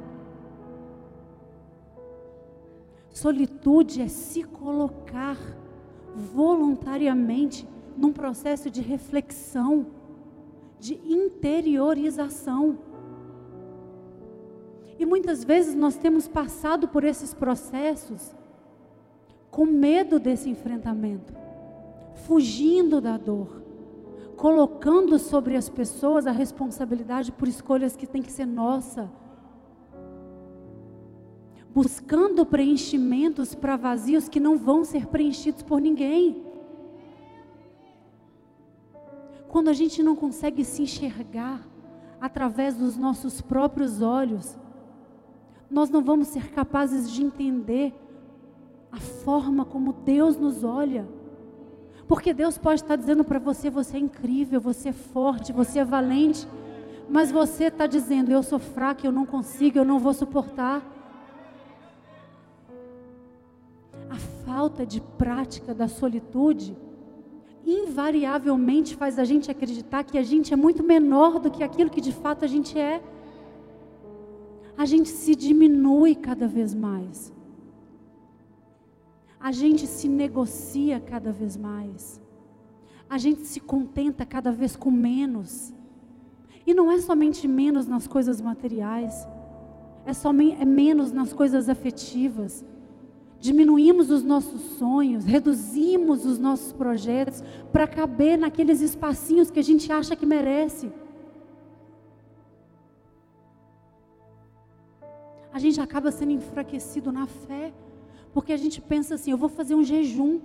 Solitude 3.14 4.02
é 4.02 4.08
se 4.08 4.44
colocar 4.44 5.38
voluntariamente 6.16 7.68
num 7.96 8.12
processo 8.12 8.72
de 8.72 8.82
reflexão, 8.82 9.86
de 10.80 10.96
interiorização. 11.06 12.80
E 14.98 15.06
muitas 15.06 15.44
vezes 15.44 15.76
nós 15.76 15.96
temos 15.96 16.28
passado 16.28 16.88
por 16.88 17.04
esses 17.04 17.36
processos 17.36 18.36
com 19.52 19.66
medo 19.66 20.20
desse 20.20 20.50
enfrentamento, 20.50 21.34
fugindo 22.26 23.00
da 23.00 23.18
dor, 23.18 23.62
colocando 24.36 25.20
sobre 25.20 25.56
as 25.56 25.70
pessoas 25.70 26.26
a 26.26 26.32
responsabilidade 26.32 27.32
por 27.32 27.48
escolhas 27.48 27.96
que 27.96 28.08
tem 28.08 28.24
que 28.24 28.32
ser 28.32 28.48
nossa, 28.48 29.12
buscando 31.74 32.46
preenchimentos 32.46 33.56
para 33.56 33.76
vazios 33.76 34.30
que 34.30 34.40
não 34.40 34.58
vão 34.58 34.86
ser 34.86 35.08
preenchidos 35.08 35.64
por 35.64 35.82
ninguém. 35.82 36.44
Quando 39.48 39.70
a 39.70 39.74
gente 39.74 40.02
não 40.04 40.16
consegue 40.16 40.64
se 40.64 40.84
enxergar 40.84 41.68
através 42.22 42.76
dos 42.76 42.96
nossos 42.96 43.42
próprios 43.42 44.02
olhos, 44.02 44.58
nós 45.70 45.90
não 45.90 46.04
vamos 46.04 46.28
ser 46.28 46.52
capazes 46.52 47.12
de 47.12 47.24
entender 47.24 47.94
a 48.92 49.00
forma 49.00 49.66
como 49.66 49.94
Deus 49.94 50.38
nos 50.38 50.64
olha. 50.64 51.08
Porque 52.08 52.34
Deus 52.34 52.58
pode 52.58 52.82
estar 52.82 52.96
dizendo 52.96 53.24
para 53.24 53.40
você: 53.40 53.70
você 53.70 53.98
é 53.98 54.00
incrível, 54.00 54.62
você 54.62 54.90
é 54.90 54.94
forte, 54.94 55.52
você 55.52 55.80
é 55.80 55.86
valente. 55.86 56.48
Mas 57.10 57.32
você 57.32 57.66
está 57.66 57.88
dizendo: 57.88 58.32
eu 58.32 58.44
sou 58.44 58.60
fraco, 58.60 59.06
eu 59.06 59.12
não 59.12 59.26
consigo, 59.26 59.80
eu 59.80 59.86
não 59.86 59.98
vou 59.98 60.14
suportar. 60.14 60.84
A 64.14 64.18
falta 64.46 64.86
de 64.86 65.02
prática 65.02 65.74
da 65.74 65.88
solitude 65.88 66.78
invariavelmente 67.66 68.96
faz 68.96 69.18
a 69.18 69.24
gente 69.24 69.50
acreditar 69.50 70.04
que 70.04 70.20
a 70.20 70.22
gente 70.22 70.54
é 70.54 70.56
muito 70.56 70.84
menor 70.84 71.40
do 71.40 71.50
que 71.50 71.64
aquilo 71.64 71.90
que 71.90 72.00
de 72.00 72.12
fato 72.12 72.46
a 72.46 72.48
gente 72.48 72.78
é. 72.78 73.02
A 74.78 74.86
gente 74.86 75.10
se 75.10 75.34
diminui 75.34 76.14
cada 76.14 76.48
vez 76.48 76.76
mais. 76.76 77.34
A 79.40 79.52
gente 79.52 79.88
se 79.88 80.08
negocia 80.08 81.00
cada 81.00 81.32
vez 81.32 81.58
mais. 81.58 82.22
A 83.10 83.18
gente 83.18 83.48
se 83.48 83.60
contenta 83.60 84.28
cada 84.28 84.52
vez 84.52 84.76
com 84.76 84.92
menos. 84.92 85.74
E 86.68 86.74
não 86.76 86.92
é 86.92 87.00
somente 87.02 87.48
menos 87.48 87.88
nas 87.88 88.06
coisas 88.06 88.40
materiais, 88.40 89.28
é, 90.06 90.14
somente, 90.14 90.62
é 90.62 90.66
menos 90.66 91.12
nas 91.12 91.34
coisas 91.34 91.68
afetivas 91.68 92.64
diminuímos 93.44 94.10
os 94.10 94.24
nossos 94.24 94.62
sonhos, 94.80 95.26
reduzimos 95.26 96.26
os 96.26 96.40
nossos 96.40 96.72
projetos 96.72 97.44
para 97.74 97.86
caber 97.86 98.38
naqueles 98.38 98.80
espacinhos 98.80 99.52
que 99.52 99.60
a 99.60 99.64
gente 99.70 99.92
acha 99.92 100.16
que 100.16 100.26
merece. 100.26 100.90
A 105.52 105.60
gente 105.60 105.82
acaba 105.82 106.10
sendo 106.10 106.32
enfraquecido 106.32 107.12
na 107.12 107.28
fé, 107.28 107.74
porque 108.34 108.54
a 108.54 108.58
gente 108.58 108.80
pensa 108.80 109.16
assim: 109.16 109.32
eu 109.32 109.38
vou 109.38 109.50
fazer 109.50 109.76
um 109.76 109.84
jejum. 109.84 110.40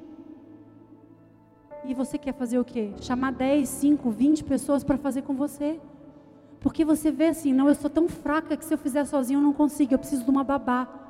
E 1.84 1.94
você 1.94 2.18
quer 2.18 2.34
fazer 2.34 2.58
o 2.58 2.64
quê? 2.64 2.90
Chamar 3.00 3.30
10, 3.30 3.68
5, 3.68 4.10
20 4.10 4.42
pessoas 4.42 4.82
para 4.82 4.98
fazer 4.98 5.22
com 5.22 5.34
você. 5.34 5.78
Porque 6.58 6.84
você 6.84 7.12
vê 7.12 7.28
assim: 7.28 7.52
não, 7.52 7.68
eu 7.68 7.76
sou 7.76 7.88
tão 7.88 8.08
fraca 8.08 8.56
que 8.56 8.64
se 8.64 8.74
eu 8.74 8.78
fizer 8.78 9.04
sozinho 9.04 9.38
eu 9.38 9.42
não 9.44 9.52
consigo, 9.52 9.94
eu 9.94 9.98
preciso 10.00 10.24
de 10.24 10.30
uma 10.30 10.42
babá. 10.42 11.07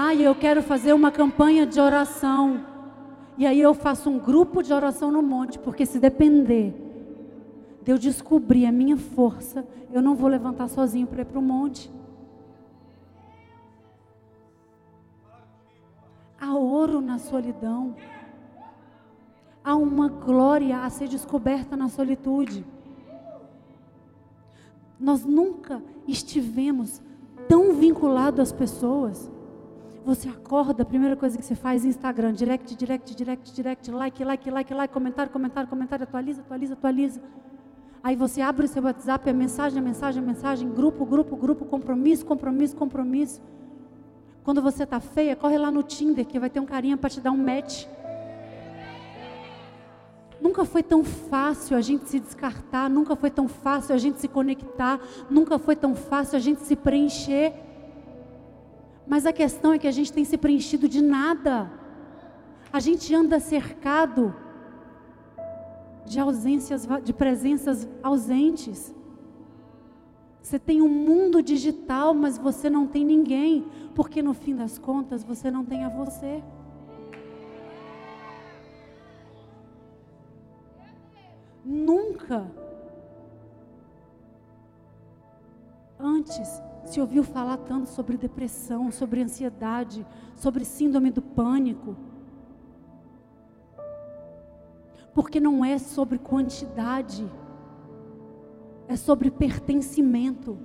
Ah, 0.00 0.14
eu 0.14 0.32
quero 0.32 0.62
fazer 0.62 0.92
uma 0.92 1.10
campanha 1.10 1.66
de 1.66 1.80
oração. 1.80 2.64
E 3.36 3.44
aí 3.44 3.60
eu 3.60 3.74
faço 3.74 4.08
um 4.08 4.16
grupo 4.16 4.62
de 4.62 4.72
oração 4.72 5.10
no 5.10 5.20
monte, 5.20 5.58
porque 5.58 5.84
se 5.84 5.98
depender 5.98 6.72
de 7.82 7.90
eu 7.90 7.98
descobrir 7.98 8.64
a 8.66 8.70
minha 8.70 8.96
força, 8.96 9.66
eu 9.92 10.00
não 10.00 10.14
vou 10.14 10.28
levantar 10.28 10.68
sozinho 10.68 11.04
para 11.04 11.22
ir 11.22 11.24
para 11.24 11.40
o 11.40 11.42
monte. 11.42 11.90
Há 16.40 16.54
ouro 16.54 17.00
na 17.00 17.18
solidão. 17.18 17.96
Há 19.64 19.74
uma 19.74 20.08
glória 20.08 20.78
a 20.78 20.90
ser 20.90 21.08
descoberta 21.08 21.76
na 21.76 21.88
solitude. 21.88 22.64
Nós 24.96 25.24
nunca 25.24 25.82
estivemos 26.06 27.02
tão 27.48 27.74
vinculados 27.74 28.38
às 28.38 28.52
pessoas. 28.52 29.28
Você 30.08 30.26
acorda, 30.26 30.84
a 30.84 30.86
primeira 30.86 31.14
coisa 31.14 31.36
que 31.36 31.44
você 31.44 31.54
faz 31.54 31.84
é 31.84 31.88
Instagram, 31.88 32.32
direct, 32.32 32.74
direct, 32.74 33.14
direct, 33.14 33.52
direct, 33.52 33.90
like, 33.90 34.24
like, 34.24 34.50
like, 34.50 34.72
like, 34.72 34.90
comentário, 34.94 35.30
comentário, 35.30 35.68
comentário, 35.68 36.04
atualiza, 36.04 36.40
atualiza, 36.40 36.72
atualiza. 36.72 37.20
Aí 38.02 38.16
você 38.16 38.40
abre 38.40 38.64
o 38.64 38.68
seu 38.68 38.82
WhatsApp, 38.82 39.28
é 39.28 39.34
mensagem, 39.34 39.82
mensagem, 39.82 40.22
mensagem, 40.22 40.66
grupo, 40.66 41.04
grupo, 41.04 41.36
grupo, 41.36 41.66
compromisso, 41.66 42.24
compromisso, 42.24 42.74
compromisso. 42.74 43.42
Quando 44.42 44.62
você 44.62 44.84
está 44.84 44.98
feia, 44.98 45.36
corre 45.36 45.58
lá 45.58 45.70
no 45.70 45.82
Tinder, 45.82 46.24
que 46.24 46.38
vai 46.38 46.48
ter 46.48 46.60
um 46.60 46.64
carinha 46.64 46.96
para 46.96 47.10
te 47.10 47.20
dar 47.20 47.30
um 47.30 47.36
match. 47.36 47.84
Nunca 50.40 50.64
foi 50.64 50.82
tão 50.82 51.04
fácil 51.04 51.76
a 51.76 51.82
gente 51.82 52.08
se 52.08 52.18
descartar, 52.18 52.88
nunca 52.88 53.14
foi 53.14 53.30
tão 53.30 53.46
fácil 53.46 53.94
a 53.94 53.98
gente 53.98 54.18
se 54.20 54.26
conectar, 54.26 54.98
nunca 55.28 55.58
foi 55.58 55.76
tão 55.76 55.94
fácil 55.94 56.36
a 56.36 56.40
gente 56.40 56.62
se 56.62 56.74
preencher. 56.74 57.67
Mas 59.08 59.24
a 59.24 59.32
questão 59.32 59.72
é 59.72 59.78
que 59.78 59.88
a 59.88 59.90
gente 59.90 60.12
tem 60.12 60.24
se 60.24 60.36
preenchido 60.36 60.86
de 60.86 61.00
nada. 61.00 61.70
A 62.70 62.78
gente 62.78 63.14
anda 63.14 63.40
cercado 63.40 64.34
de 66.04 66.20
ausências, 66.20 66.86
de 67.02 67.12
presenças 67.12 67.88
ausentes. 68.02 68.94
Você 70.42 70.58
tem 70.58 70.82
um 70.82 70.88
mundo 70.88 71.42
digital, 71.42 72.12
mas 72.12 72.36
você 72.36 72.68
não 72.68 72.86
tem 72.86 73.04
ninguém, 73.04 73.66
porque 73.94 74.22
no 74.22 74.34
fim 74.34 74.54
das 74.54 74.78
contas 74.78 75.24
você 75.24 75.50
não 75.50 75.64
tem 75.64 75.84
a 75.84 75.88
você. 75.88 76.42
Nunca 81.64 82.50
antes 85.98 86.62
se 86.84 87.00
ouviu 87.00 87.22
falar 87.22 87.58
tanto 87.58 87.88
sobre 87.88 88.16
depressão, 88.16 88.90
sobre 88.90 89.22
ansiedade, 89.22 90.06
sobre 90.36 90.64
síndrome 90.64 91.10
do 91.10 91.20
pânico. 91.20 91.96
Porque 95.12 95.40
não 95.40 95.64
é 95.64 95.78
sobre 95.78 96.18
quantidade, 96.18 97.30
é 98.86 98.96
sobre 98.96 99.30
pertencimento. 99.30 100.58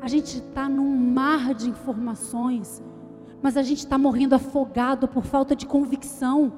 A 0.00 0.06
gente 0.06 0.38
está 0.38 0.68
num 0.68 0.96
mar 0.96 1.54
de 1.54 1.68
informações, 1.68 2.82
mas 3.42 3.56
a 3.56 3.62
gente 3.62 3.78
está 3.78 3.98
morrendo 3.98 4.34
afogado 4.34 5.08
por 5.08 5.24
falta 5.24 5.56
de 5.56 5.66
convicção. 5.66 6.52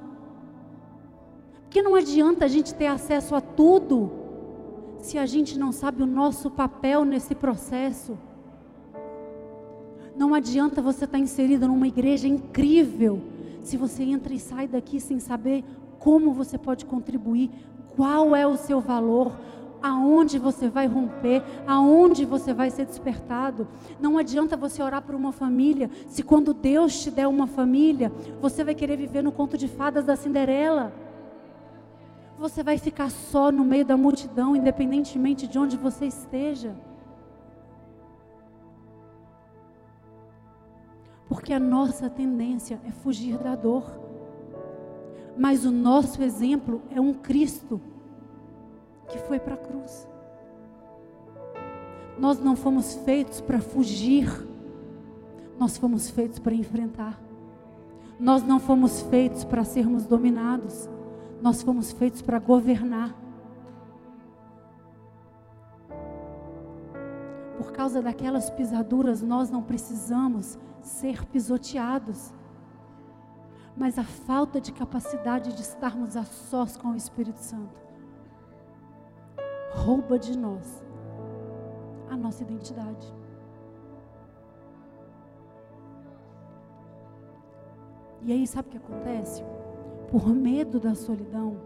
Porque 1.63 1.83
não 1.83 1.95
adianta 1.95 2.45
a 2.45 2.49
gente 2.49 2.75
ter 2.75 2.89
acesso 2.89 3.35
a 3.35 3.41
tudo 3.41 4.20
se 5.01 5.19
a 5.19 5.27
gente 5.27 5.59
não 5.59 5.73
sabe 5.73 6.03
o 6.03 6.07
nosso 6.07 6.51
papel 6.51 7.05
nesse 7.05 7.35
processo. 7.35 8.19
Não 10.17 10.35
adianta 10.35 10.83
você 10.83 11.05
estar 11.05 11.19
inserido 11.19 11.67
numa 11.67 11.89
igreja 11.89 12.29
incrível 12.29 13.21
se 13.63 13.77
você 13.77 14.03
entra 14.03 14.35
e 14.35 14.39
sai 14.39 14.67
daqui 14.67 15.01
sem 15.01 15.19
saber 15.19 15.65
como 15.99 16.33
você 16.33 16.59
pode 16.59 16.85
contribuir, 16.85 17.51
qual 17.95 18.35
é 18.35 18.47
o 18.47 18.57
seu 18.57 18.81
valor, 18.81 19.33
aonde 19.83 20.39
você 20.39 20.69
vai 20.69 20.87
romper, 20.87 21.43
aonde 21.67 22.25
você 22.25 22.53
vai 22.53 22.71
ser 22.71 22.87
despertado. 22.87 23.67
Não 24.01 24.19
adianta 24.19 24.57
você 24.57 24.83
orar 24.83 25.03
por 25.03 25.15
uma 25.15 25.33
família, 25.33 25.91
se 26.07 26.23
quando 26.23 26.53
Deus 26.53 27.03
te 27.03 27.11
der 27.11 27.27
uma 27.27 27.47
família, 27.47 28.13
você 28.41 28.63
vai 28.65 28.75
querer 28.75 28.97
viver 28.97 29.23
no 29.23 29.33
conto 29.33 29.57
de 29.57 29.69
fadas 29.69 30.05
da 30.05 30.17
Cinderela 30.17 30.93
você 32.41 32.63
vai 32.63 32.79
ficar 32.79 33.11
só 33.11 33.53
no 33.53 33.63
meio 33.63 33.85
da 33.85 33.99
multidão, 33.99 34.57
independentemente 34.57 35.47
de 35.47 35.59
onde 35.59 35.77
você 35.77 36.07
esteja. 36.07 36.75
Porque 41.29 41.53
a 41.53 41.61
nossa 41.61 42.09
tendência 42.09 42.81
é 42.87 42.91
fugir 42.91 43.37
da 43.37 43.55
dor. 43.55 43.85
Mas 45.37 45.67
o 45.67 45.71
nosso 45.71 46.23
exemplo 46.23 46.81
é 46.91 46.99
um 46.99 47.13
Cristo 47.13 47.79
que 49.07 49.19
foi 49.19 49.39
para 49.39 49.55
a 49.55 49.59
cruz. 49.59 50.09
Nós 52.19 52.41
não 52.41 52.57
fomos 52.57 52.95
feitos 53.05 53.43
para 53.43 53.61
fugir, 53.61 54.27
nós 55.59 55.77
fomos 55.77 56.09
feitos 56.09 56.39
para 56.39 56.55
enfrentar. 56.55 57.21
Nós 58.19 58.43
não 58.43 58.59
fomos 58.59 59.03
feitos 59.03 59.45
para 59.45 59.63
sermos 59.63 60.07
dominados. 60.07 60.89
Nós 61.41 61.63
fomos 61.63 61.93
feitos 61.93 62.23
para 62.23 62.39
governar. 62.39 63.15
por 67.61 67.73
causa 67.73 68.01
daquelas 68.01 68.49
pisaduras, 68.49 69.21
nós 69.21 69.51
não 69.51 69.63
precisamos 69.63 70.59
ser 70.81 71.27
pisoteados. 71.27 72.33
Mas 73.77 73.99
a 73.99 74.03
falta 74.03 74.59
de 74.59 74.73
capacidade 74.73 75.55
de 75.55 75.61
estarmos 75.61 76.17
a 76.17 76.25
sós 76.25 76.79
com 76.79 76.89
o 76.89 76.97
Espírito 76.97 77.39
Santo 77.39 77.79
rouba 79.73 80.19
de 80.19 80.39
nós 80.39 80.83
a 82.09 82.17
nossa 82.17 82.43
identidade. 82.43 83.15
E 88.23 88.33
aí, 88.33 88.47
sabe 88.47 88.69
o 88.69 88.71
que 88.73 88.79
acontece? 88.79 89.45
Por 90.11 90.29
medo 90.29 90.81
da 90.81 90.95
solidão, 90.95 91.57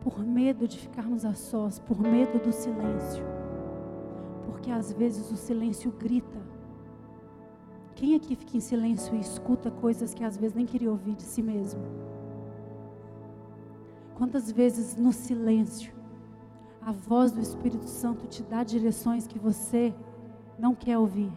por 0.00 0.18
medo 0.24 0.66
de 0.66 0.78
ficarmos 0.78 1.26
a 1.26 1.34
sós, 1.34 1.78
por 1.78 2.00
medo 2.00 2.38
do 2.38 2.50
silêncio, 2.52 3.22
porque 4.46 4.70
às 4.70 4.90
vezes 4.92 5.30
o 5.30 5.36
silêncio 5.36 5.92
grita. 5.92 6.40
Quem 7.94 8.14
aqui 8.14 8.34
fica 8.34 8.56
em 8.56 8.60
silêncio 8.60 9.14
e 9.14 9.20
escuta 9.20 9.70
coisas 9.70 10.14
que 10.14 10.24
às 10.24 10.38
vezes 10.38 10.56
nem 10.56 10.64
queria 10.64 10.90
ouvir 10.90 11.14
de 11.14 11.22
si 11.22 11.42
mesmo? 11.42 11.82
Quantas 14.14 14.50
vezes 14.50 14.96
no 14.96 15.12
silêncio 15.12 15.92
a 16.80 16.92
voz 16.92 17.30
do 17.30 17.42
Espírito 17.42 17.86
Santo 17.86 18.26
te 18.26 18.42
dá 18.42 18.64
direções 18.64 19.26
que 19.26 19.38
você 19.38 19.94
não 20.58 20.74
quer 20.74 20.96
ouvir? 20.96 21.30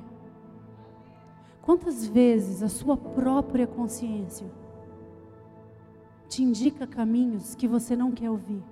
Quantas 1.62 2.06
vezes 2.06 2.64
a 2.64 2.70
sua 2.70 2.96
própria 2.96 3.68
consciência 3.68 4.63
te 6.34 6.42
indica 6.42 6.88
caminhos 6.88 7.54
que 7.54 7.68
você 7.68 7.96
não 7.96 8.12
quer 8.12 8.30
ouvir? 8.30 8.64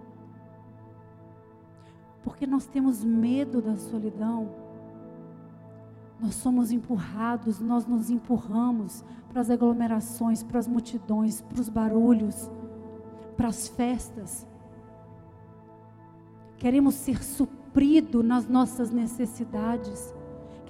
Porque 2.24 2.48
nós 2.48 2.66
temos 2.66 3.04
medo 3.04 3.62
da 3.62 3.78
solidão. 3.78 4.50
Nós 6.20 6.36
somos 6.36 6.72
empurrados, 6.72 7.60
nós 7.60 7.86
nos 7.86 8.10
empurramos 8.10 9.04
para 9.30 9.42
as 9.42 9.50
aglomerações, 9.50 10.42
para 10.42 10.58
as 10.58 10.68
multidões, 10.68 11.42
para 11.42 11.62
os 11.62 11.70
barulhos, 11.70 12.50
para 13.38 13.50
as 13.50 13.68
festas. 13.68 14.48
Queremos 16.58 16.96
ser 16.96 17.24
suprido 17.24 18.24
nas 18.24 18.48
nossas 18.48 18.92
necessidades 18.92 20.14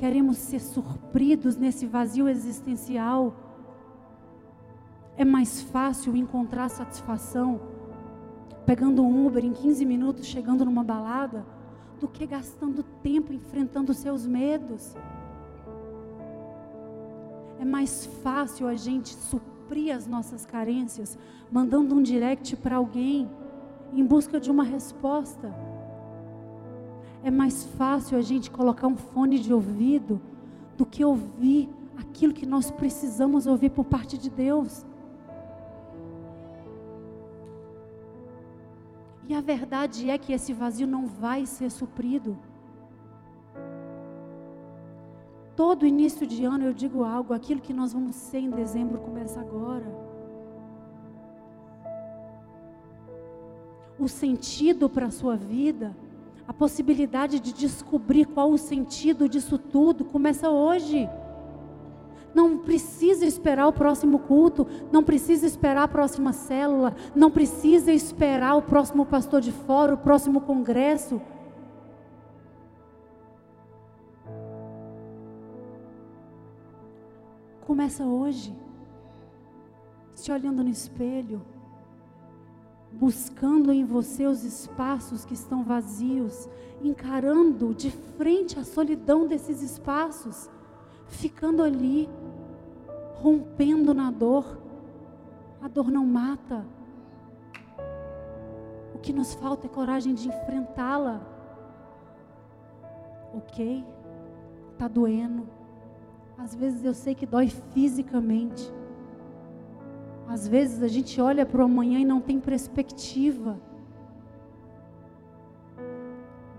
queremos 0.02 0.38
ser 0.38 0.60
surpridos 0.60 1.56
nesse 1.56 1.86
vazio 1.86 2.28
existencial. 2.28 3.36
É 5.18 5.26
mais 5.26 5.62
fácil 5.62 6.16
encontrar 6.16 6.70
satisfação 6.70 7.60
pegando 8.66 9.04
um 9.04 9.26
Uber 9.26 9.44
em 9.44 9.54
15 9.54 9.86
minutos, 9.86 10.26
chegando 10.26 10.64
numa 10.64 10.84
balada, 10.84 11.46
do 12.00 12.08
que 12.08 12.26
gastando 12.26 12.84
tempo 13.04 13.34
enfrentando 13.34 13.94
seus 13.94 14.26
medos. 14.26 14.96
É 17.60 17.66
mais 17.66 18.06
fácil 18.24 18.68
a 18.68 18.76
gente 18.76 19.14
suprir 19.14 19.96
as 19.96 20.08
nossas 20.08 20.46
carências 20.46 21.18
mandando 21.52 21.96
um 21.96 22.02
direct 22.02 22.56
para 22.56 22.78
alguém 22.78 23.30
em 23.94 24.06
busca 24.06 24.40
de 24.40 24.50
uma 24.50 24.64
resposta 24.64 25.54
é 27.24 27.30
mais 27.30 27.64
fácil 27.64 28.18
a 28.18 28.22
gente 28.22 28.50
colocar 28.50 28.88
um 28.88 28.96
fone 28.96 29.38
de 29.38 29.54
ouvido 29.54 30.20
do 30.76 30.86
que 30.86 31.06
ouvir 31.06 31.70
aquilo 31.98 32.34
que 32.34 32.46
nós 32.46 32.72
precisamos 32.72 33.46
ouvir 33.46 33.70
por 33.70 33.86
parte 33.86 34.18
de 34.18 34.30
Deus. 34.30 34.86
E 39.32 39.34
a 39.34 39.40
verdade 39.40 40.10
é 40.10 40.18
que 40.18 40.34
esse 40.34 40.52
vazio 40.52 40.86
não 40.86 41.08
vai 41.08 41.46
ser 41.46 41.72
suprido. 41.72 42.38
Todo 45.56 45.86
início 45.86 46.28
de 46.28 46.44
ano 46.44 46.66
eu 46.66 46.74
digo 46.74 47.06
algo, 47.06 47.34
aquilo 47.34 47.62
que 47.62 47.72
nós 47.72 47.94
vamos 47.94 48.14
ser 48.14 48.40
em 48.40 48.50
dezembro 48.50 49.00
começa 49.00 49.40
agora. 49.40 49.86
O 53.98 54.10
sentido 54.10 54.90
para 54.90 55.06
a 55.06 55.12
sua 55.12 55.38
vida 55.38 55.96
a 56.46 56.52
possibilidade 56.52 57.40
de 57.40 57.54
descobrir 57.54 58.26
qual 58.26 58.52
o 58.52 58.58
sentido 58.58 59.30
disso 59.30 59.58
tudo 59.58 60.04
começa 60.04 60.50
hoje. 60.50 61.08
Não 62.34 62.58
precisa 62.58 63.26
esperar 63.26 63.68
o 63.68 63.74
próximo 63.74 64.20
culto, 64.20 64.68
não 64.92 65.04
precisa 65.04 65.46
esperar 65.46 65.84
a 65.84 65.88
próxima 65.88 66.34
célula, 66.34 66.96
não 67.16 67.30
precisa 67.30 67.92
esperar 67.92 68.56
o 68.56 68.62
próximo 68.62 69.06
pastor 69.06 69.42
de 69.42 69.52
fora, 69.52 69.94
o 69.94 69.98
próximo 69.98 70.42
congresso. 70.42 71.22
Começa 77.66 78.04
hoje, 78.04 78.56
se 80.14 80.32
olhando 80.32 80.64
no 80.64 80.70
espelho 80.70 81.42
buscando 82.92 83.72
em 83.72 83.86
você 83.86 84.26
os 84.26 84.44
espaços 84.44 85.24
que 85.24 85.34
estão 85.34 85.64
vazios, 85.64 86.50
encarando 86.84 87.74
de 87.74 87.90
frente 87.90 88.60
a 88.60 88.64
solidão 88.64 89.28
desses 89.28 89.62
espaços, 89.62 90.50
ficando 91.12 91.62
ali, 91.62 92.10
rompendo 93.16 93.94
na 93.94 94.10
dor. 94.10 94.60
A 95.62 95.68
dor 95.68 95.92
não 95.92 96.06
mata. 96.06 96.66
O 98.96 99.00
que 99.00 99.14
nos 99.14 99.34
falta 99.36 99.68
é 99.68 99.70
coragem 99.70 100.14
de 100.14 100.28
enfrentá-la. 100.28 101.22
Ok? 103.34 103.86
Está 104.74 104.88
doendo. 104.88 105.48
Às 106.38 106.56
vezes 106.56 106.84
eu 106.84 106.94
sei 106.94 107.14
que 107.14 107.26
dói 107.26 107.48
fisicamente. 107.48 108.74
Às 110.28 110.48
vezes 110.48 110.82
a 110.82 110.88
gente 110.88 111.22
olha 111.22 111.46
para 111.46 111.62
o 111.62 111.66
amanhã 111.66 112.00
e 112.00 112.06
não 112.06 112.20
tem 112.20 112.40
perspectiva. 112.40 113.60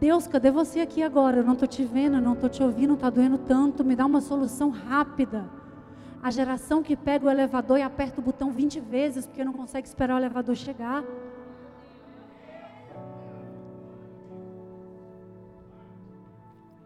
Deus, 0.02 0.26
cadê 0.26 0.50
você 0.50 0.80
aqui 0.80 1.00
agora? 1.00 1.36
Eu 1.36 1.44
não 1.44 1.52
estou 1.52 1.68
te 1.68 1.84
vendo, 1.84 2.16
eu 2.16 2.20
não 2.20 2.32
estou 2.32 2.48
te 2.48 2.60
ouvindo, 2.60 2.94
está 2.94 3.08
doendo 3.08 3.38
tanto. 3.38 3.84
Me 3.84 3.94
dá 3.94 4.04
uma 4.04 4.20
solução 4.20 4.68
rápida. 4.68 5.48
A 6.20 6.28
geração 6.28 6.82
que 6.82 6.96
pega 6.96 7.24
o 7.24 7.30
elevador 7.30 7.78
e 7.78 7.82
aperta 7.82 8.20
o 8.20 8.24
botão 8.24 8.50
20 8.50 8.80
vezes 8.80 9.26
porque 9.26 9.44
não 9.44 9.52
consegue 9.52 9.86
esperar 9.86 10.16
o 10.16 10.18
elevador 10.18 10.56
chegar. 10.56 11.04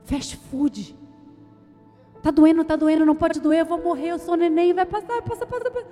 Fast 0.04 0.36
food. 0.36 0.94
Tá 2.22 2.30
doendo, 2.30 2.64
tá 2.64 2.76
doendo, 2.76 3.06
não 3.06 3.16
pode 3.16 3.40
doer, 3.40 3.60
eu 3.60 3.66
vou 3.66 3.82
morrer, 3.82 4.08
eu 4.08 4.18
sou 4.18 4.36
neném, 4.36 4.74
vai 4.74 4.84
passar, 4.84 5.06
vai 5.06 5.22
passar, 5.22 5.46
passa, 5.46 5.70
passa. 5.70 5.86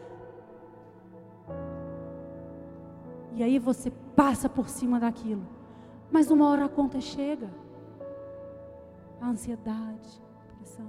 E 3.35 3.43
aí 3.43 3.59
você 3.59 3.91
passa 4.15 4.47
por 4.47 4.69
cima 4.69 5.01
daquilo. 5.01 5.54
Mas 6.15 6.31
uma 6.31 6.49
hora 6.49 6.67
a 6.67 6.69
conta 6.69 7.01
chega. 7.01 7.51
A 9.21 9.31
ansiedade, 9.31 10.23
a 10.39 10.55
pressão. 10.55 10.87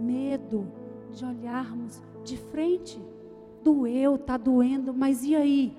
Medo 0.00 0.66
de 1.12 1.24
olharmos 1.24 2.02
de 2.24 2.36
frente. 2.36 3.00
Doeu, 3.62 4.16
está 4.16 4.36
doendo, 4.36 4.92
mas 4.92 5.22
e 5.22 5.36
aí? 5.36 5.76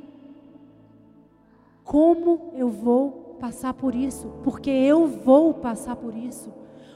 Como 1.83 2.53
eu 2.53 2.69
vou 2.69 3.35
passar 3.37 3.73
por 3.73 3.93
isso? 3.93 4.29
Porque 4.41 4.69
eu 4.69 5.05
vou 5.05 5.53
passar 5.55 5.97
por 5.97 6.15
isso. 6.15 6.53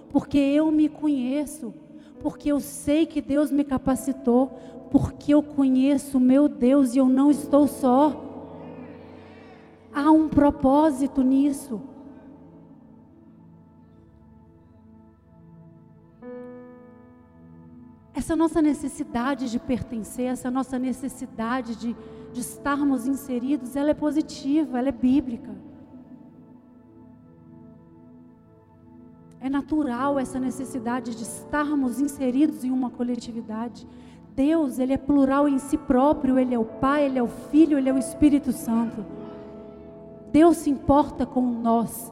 Porque 0.09 0.37
eu 0.37 0.71
me 0.71 0.87
conheço. 0.87 1.73
Porque 2.21 2.49
eu 2.49 2.61
sei 2.61 3.05
que 3.05 3.19
Deus 3.19 3.51
me 3.51 3.65
capacitou 3.65 4.57
porque 4.89 5.33
eu 5.33 5.43
conheço 5.43 6.17
o 6.17 6.21
meu 6.21 6.47
Deus 6.47 6.95
e 6.95 6.97
eu 6.97 7.09
não 7.09 7.29
estou 7.29 7.67
só. 7.67 8.23
Há 9.99 10.11
um 10.11 10.29
propósito 10.29 11.23
nisso. 11.23 11.81
Essa 18.13 18.35
nossa 18.35 18.61
necessidade 18.61 19.49
de 19.49 19.57
pertencer, 19.57 20.25
essa 20.25 20.51
nossa 20.51 20.77
necessidade 20.77 21.75
de, 21.75 21.95
de 22.31 22.41
estarmos 22.41 23.07
inseridos, 23.07 23.75
ela 23.75 23.89
é 23.89 23.95
positiva, 23.95 24.77
ela 24.77 24.89
é 24.89 24.91
bíblica. 24.91 25.55
É 29.39 29.49
natural 29.49 30.19
essa 30.19 30.39
necessidade 30.39 31.15
de 31.15 31.23
estarmos 31.23 31.99
inseridos 31.99 32.63
em 32.63 32.69
uma 32.69 32.91
coletividade. 32.91 33.87
Deus, 34.35 34.77
ele 34.77 34.93
é 34.93 34.97
plural 34.97 35.49
em 35.49 35.57
si 35.57 35.75
próprio, 35.75 36.37
ele 36.37 36.53
é 36.53 36.59
o 36.59 36.65
Pai, 36.65 37.05
ele 37.07 37.17
é 37.17 37.23
o 37.23 37.27
Filho, 37.27 37.79
ele 37.79 37.89
é 37.89 37.93
o 37.93 37.97
Espírito 37.97 38.51
Santo. 38.51 39.03
Deus 40.31 40.57
se 40.57 40.69
importa 40.69 41.25
com 41.25 41.41
nós. 41.41 42.11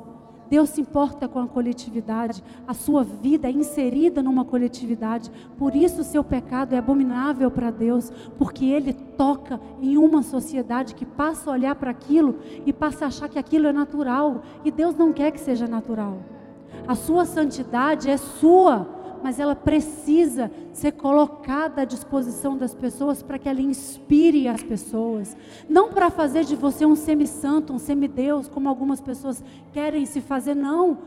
Deus 0.49 0.69
se 0.69 0.81
importa 0.81 1.27
com 1.27 1.39
a 1.39 1.47
coletividade. 1.47 2.43
A 2.67 2.73
sua 2.73 3.03
vida 3.03 3.47
é 3.47 3.51
inserida 3.51 4.21
numa 4.21 4.45
coletividade. 4.45 5.31
Por 5.57 5.75
isso 5.75 6.01
o 6.01 6.03
seu 6.03 6.23
pecado 6.23 6.73
é 6.73 6.77
abominável 6.77 7.49
para 7.49 7.71
Deus, 7.71 8.11
porque 8.37 8.65
ele 8.65 8.93
toca 8.93 9.59
em 9.81 9.97
uma 9.97 10.21
sociedade 10.21 10.95
que 10.95 11.05
passa 11.05 11.49
a 11.49 11.53
olhar 11.53 11.75
para 11.75 11.91
aquilo 11.91 12.37
e 12.65 12.71
passa 12.71 13.05
a 13.05 13.07
achar 13.07 13.29
que 13.29 13.39
aquilo 13.39 13.67
é 13.67 13.73
natural, 13.73 14.43
e 14.63 14.71
Deus 14.71 14.95
não 14.95 15.11
quer 15.11 15.31
que 15.31 15.39
seja 15.39 15.67
natural. 15.67 16.19
A 16.87 16.93
sua 16.93 17.25
santidade 17.25 18.09
é 18.09 18.17
sua, 18.17 18.87
mas 19.25 19.39
ela 19.39 19.55
precisa 19.55 20.51
ser 20.71 20.91
colocada 20.91 21.81
à 21.81 21.83
disposição 21.83 22.55
das 22.55 22.75
pessoas 22.75 23.23
para 23.23 23.39
que 23.39 23.49
ela 23.49 23.59
inspire 23.59 24.47
as 24.47 24.61
pessoas. 24.61 25.35
Não 25.67 25.91
para 25.91 26.11
fazer 26.11 26.45
de 26.45 26.55
você 26.55 26.85
um 26.85 26.95
semi-santo, 26.95 27.73
um 27.73 27.79
semideus, 27.79 28.47
como 28.47 28.69
algumas 28.69 29.01
pessoas 29.01 29.43
querem 29.73 30.05
se 30.05 30.21
fazer, 30.21 30.53
não. 30.53 30.99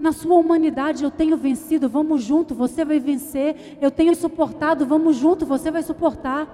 Na 0.00 0.10
sua 0.10 0.34
humanidade 0.34 1.04
eu 1.04 1.12
tenho 1.12 1.36
vencido, 1.36 1.88
vamos 1.88 2.24
junto, 2.24 2.56
você 2.56 2.84
vai 2.84 2.98
vencer. 2.98 3.78
Eu 3.80 3.92
tenho 3.92 4.16
suportado, 4.16 4.84
vamos 4.84 5.14
junto, 5.14 5.46
você 5.46 5.70
vai 5.70 5.84
suportar. 5.84 6.52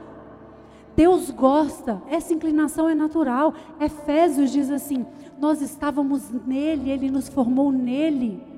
Deus 0.95 1.31
gosta, 1.31 2.03
essa 2.11 2.35
inclinação 2.35 2.91
é 2.91 2.95
natural. 2.95 3.55
Efésios 3.81 4.53
diz 4.53 4.71
assim: 4.71 5.07
nós 5.41 5.63
estávamos 5.63 6.31
nele, 6.47 6.91
ele 6.91 7.11
nos 7.11 7.27
formou 7.27 7.73
nele. 7.73 8.53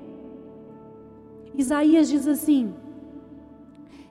Isaías 1.57 2.07
diz 2.07 2.27
assim: 2.27 2.73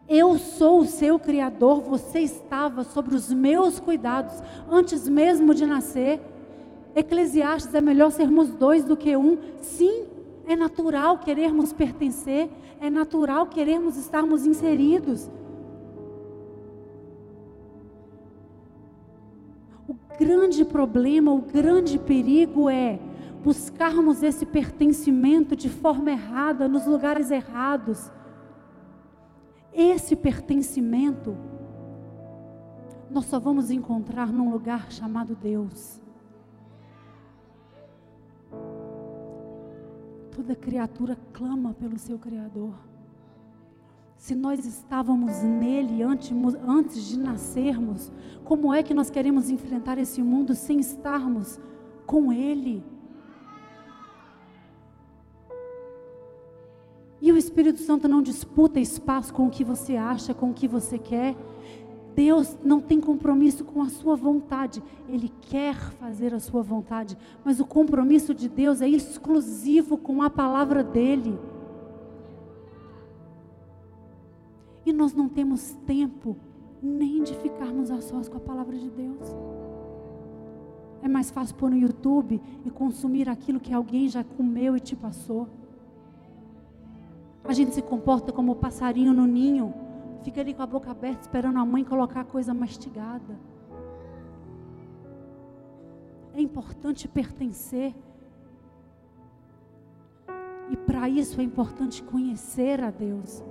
Eu 0.08 0.36
sou 0.36 0.80
o 0.80 0.86
seu 0.86 1.18
Criador, 1.18 1.80
você 1.80 2.18
estava 2.20 2.82
sobre 2.82 3.14
os 3.14 3.32
meus 3.32 3.78
cuidados 3.78 4.34
antes 4.68 5.08
mesmo 5.08 5.54
de 5.54 5.64
nascer. 5.64 6.20
Eclesiastes 6.94 7.74
é 7.74 7.80
melhor 7.80 8.10
sermos 8.10 8.50
dois 8.50 8.84
do 8.84 8.96
que 8.96 9.16
um. 9.16 9.38
Sim, 9.60 10.06
é 10.46 10.56
natural 10.56 11.18
querermos 11.18 11.72
pertencer, 11.72 12.50
é 12.80 12.90
natural 12.90 13.46
querermos 13.46 13.96
estarmos 13.96 14.44
inseridos. 14.44 15.30
O 19.88 19.94
grande 20.18 20.64
problema, 20.64 21.32
o 21.32 21.40
grande 21.40 21.98
perigo 21.98 22.68
é 22.68 22.98
buscarmos 23.46 24.24
esse 24.24 24.44
pertencimento 24.44 25.54
de 25.54 25.68
forma 25.68 26.10
errada, 26.10 26.66
nos 26.66 26.84
lugares 26.84 27.30
errados. 27.30 28.10
Esse 29.72 30.16
pertencimento 30.16 31.36
nós 33.08 33.26
só 33.26 33.38
vamos 33.38 33.70
encontrar 33.70 34.32
num 34.32 34.50
lugar 34.50 34.90
chamado 34.90 35.36
Deus. 35.36 36.02
Toda 40.34 40.56
criatura 40.56 41.16
clama 41.32 41.72
pelo 41.72 41.96
seu 42.00 42.18
Criador. 42.18 42.74
Se 44.16 44.34
nós 44.34 44.66
estávamos 44.66 45.40
nele 45.44 46.02
antes, 46.02 47.06
de 47.06 47.16
nascermos, 47.16 48.10
como 48.42 48.74
é 48.74 48.82
que 48.82 48.92
nós 48.92 49.08
queremos 49.08 49.50
enfrentar 49.50 49.98
esse 49.98 50.20
mundo 50.20 50.52
sem 50.52 50.80
estarmos 50.80 51.60
com 52.04 52.32
Ele? 52.32 52.95
Espírito 57.66 57.82
Santo 57.82 58.06
não 58.06 58.22
disputa 58.22 58.78
espaço 58.78 59.34
com 59.34 59.48
o 59.48 59.50
que 59.50 59.64
você 59.64 59.96
acha, 59.96 60.32
com 60.32 60.50
o 60.50 60.54
que 60.54 60.68
você 60.68 60.98
quer. 60.98 61.34
Deus 62.14 62.56
não 62.62 62.80
tem 62.80 63.00
compromisso 63.00 63.64
com 63.64 63.82
a 63.82 63.88
sua 63.88 64.14
vontade, 64.14 64.80
Ele 65.08 65.32
quer 65.50 65.74
fazer 65.74 66.32
a 66.32 66.38
sua 66.38 66.62
vontade, 66.62 67.18
mas 67.44 67.58
o 67.58 67.66
compromisso 67.66 68.32
de 68.32 68.48
Deus 68.48 68.80
é 68.80 68.88
exclusivo 68.88 69.98
com 69.98 70.22
a 70.22 70.30
palavra 70.30 70.84
dEle. 70.84 71.36
E 74.84 74.92
nós 74.92 75.12
não 75.12 75.28
temos 75.28 75.72
tempo 75.86 76.36
nem 76.80 77.20
de 77.24 77.34
ficarmos 77.34 77.90
a 77.90 78.00
sós 78.00 78.28
com 78.28 78.36
a 78.36 78.40
palavra 78.40 78.78
de 78.78 78.88
Deus. 78.88 79.34
É 81.02 81.08
mais 81.08 81.32
fácil 81.32 81.56
pôr 81.56 81.70
no 81.70 81.76
YouTube 81.76 82.40
e 82.64 82.70
consumir 82.70 83.28
aquilo 83.28 83.58
que 83.58 83.74
alguém 83.74 84.08
já 84.08 84.22
comeu 84.22 84.76
e 84.76 84.80
te 84.80 84.94
passou. 84.94 85.48
A 87.48 87.52
gente 87.52 87.74
se 87.74 87.82
comporta 87.82 88.32
como 88.32 88.52
o 88.52 88.56
passarinho 88.56 89.12
no 89.12 89.26
ninho, 89.26 89.72
fica 90.22 90.40
ali 90.40 90.52
com 90.52 90.62
a 90.62 90.66
boca 90.66 90.90
aberta 90.90 91.20
esperando 91.20 91.58
a 91.58 91.64
mãe 91.64 91.84
colocar 91.84 92.22
a 92.22 92.24
coisa 92.24 92.52
mastigada. 92.52 93.38
É 96.34 96.40
importante 96.40 97.06
pertencer. 97.06 97.94
E 100.68 100.76
para 100.76 101.08
isso 101.08 101.40
é 101.40 101.44
importante 101.44 102.02
conhecer 102.02 102.80
a 102.82 102.90
Deus. 102.90 103.44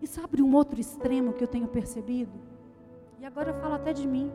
E 0.00 0.06
sabe 0.06 0.40
um 0.40 0.54
outro 0.54 0.80
extremo 0.80 1.32
que 1.32 1.42
eu 1.42 1.48
tenho 1.48 1.66
percebido? 1.66 2.32
E 3.18 3.26
agora 3.26 3.50
eu 3.50 3.60
falo 3.60 3.74
até 3.74 3.92
de 3.92 4.06
mim. 4.06 4.30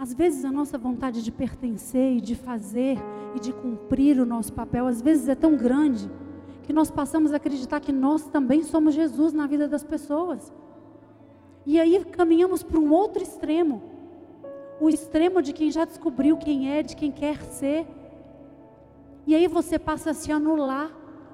Às 0.00 0.14
vezes 0.14 0.46
a 0.46 0.50
nossa 0.50 0.78
vontade 0.78 1.22
de 1.22 1.30
pertencer 1.30 2.16
e 2.16 2.22
de 2.22 2.34
fazer 2.34 2.96
e 3.34 3.38
de 3.38 3.52
cumprir 3.52 4.18
o 4.18 4.24
nosso 4.24 4.50
papel, 4.50 4.86
às 4.86 5.02
vezes 5.02 5.28
é 5.28 5.34
tão 5.34 5.54
grande 5.58 6.10
que 6.62 6.72
nós 6.72 6.90
passamos 6.90 7.34
a 7.34 7.36
acreditar 7.36 7.80
que 7.80 7.92
nós 7.92 8.26
também 8.26 8.62
somos 8.62 8.94
Jesus 8.94 9.34
na 9.34 9.46
vida 9.46 9.68
das 9.68 9.84
pessoas. 9.84 10.50
E 11.66 11.78
aí 11.78 12.02
caminhamos 12.02 12.62
para 12.62 12.80
um 12.80 12.90
outro 12.90 13.22
extremo. 13.22 13.82
O 14.80 14.88
extremo 14.88 15.42
de 15.42 15.52
quem 15.52 15.70
já 15.70 15.84
descobriu 15.84 16.38
quem 16.38 16.72
é, 16.72 16.82
de 16.82 16.96
quem 16.96 17.12
quer 17.12 17.42
ser. 17.42 17.86
E 19.26 19.34
aí 19.34 19.46
você 19.48 19.78
passa 19.78 20.12
a 20.12 20.14
se 20.14 20.32
anular 20.32 20.90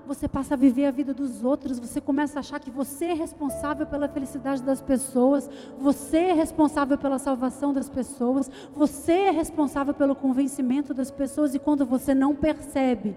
você 0.07 0.29
passa 0.29 0.55
a 0.55 0.57
viver 0.57 0.87
a 0.87 0.91
vida 0.91 1.13
dos 1.13 1.43
outros, 1.45 1.79
você 1.79 2.01
começa 2.01 2.39
a 2.39 2.41
achar 2.41 2.61
que 2.61 2.71
você 2.71 3.07
é 3.07 3.13
responsável 3.15 3.87
pela 3.87 4.09
felicidade 4.09 4.63
das 4.63 4.81
pessoas, 4.81 5.51
você 5.79 6.19
é 6.19 6.33
responsável 6.33 6.97
pela 6.97 7.19
salvação 7.19 7.73
das 7.73 7.89
pessoas, 7.89 8.51
você 8.73 9.13
é 9.13 9.31
responsável 9.31 9.93
pelo 9.93 10.15
convencimento 10.15 10.95
das 10.95 11.11
pessoas, 11.11 11.55
e 11.55 11.59
quando 11.59 11.85
você 11.85 12.15
não 12.15 12.35
percebe, 12.35 13.17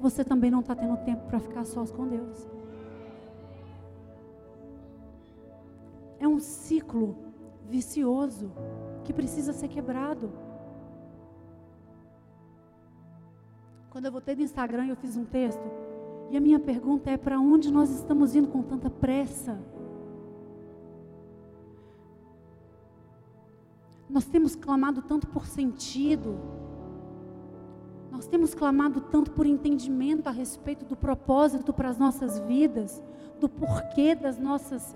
você 0.00 0.22
também 0.22 0.50
não 0.50 0.60
está 0.60 0.74
tendo 0.74 0.96
tempo 0.98 1.26
para 1.26 1.40
ficar 1.40 1.64
sós 1.64 1.90
com 1.90 2.06
Deus. 2.06 2.46
É 6.20 6.28
um 6.28 6.38
ciclo 6.38 7.16
vicioso 7.68 8.52
que 9.04 9.12
precisa 9.12 9.52
ser 9.52 9.68
quebrado. 9.68 10.30
Quando 13.90 14.06
eu 14.06 14.12
voltei 14.12 14.34
do 14.34 14.42
Instagram, 14.42 14.86
eu 14.86 14.96
fiz 14.96 15.16
um 15.16 15.24
texto 15.24 15.83
e 16.30 16.36
a 16.36 16.40
minha 16.40 16.58
pergunta 16.58 17.10
é: 17.10 17.16
para 17.16 17.38
onde 17.38 17.72
nós 17.72 17.90
estamos 17.90 18.34
indo 18.34 18.48
com 18.48 18.62
tanta 18.62 18.90
pressa? 18.90 19.58
Nós 24.08 24.24
temos 24.24 24.54
clamado 24.54 25.02
tanto 25.02 25.26
por 25.28 25.46
sentido, 25.46 26.38
nós 28.10 28.26
temos 28.26 28.54
clamado 28.54 29.00
tanto 29.00 29.30
por 29.32 29.46
entendimento 29.46 30.28
a 30.28 30.30
respeito 30.30 30.84
do 30.84 30.94
propósito 30.94 31.72
para 31.72 31.88
as 31.88 31.98
nossas 31.98 32.38
vidas, 32.40 33.02
do 33.40 33.48
porquê 33.48 34.14
das 34.14 34.38
nossas 34.38 34.94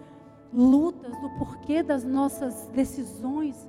lutas, 0.52 1.12
do 1.20 1.30
porquê 1.38 1.82
das 1.82 2.04
nossas 2.04 2.68
decisões. 2.68 3.68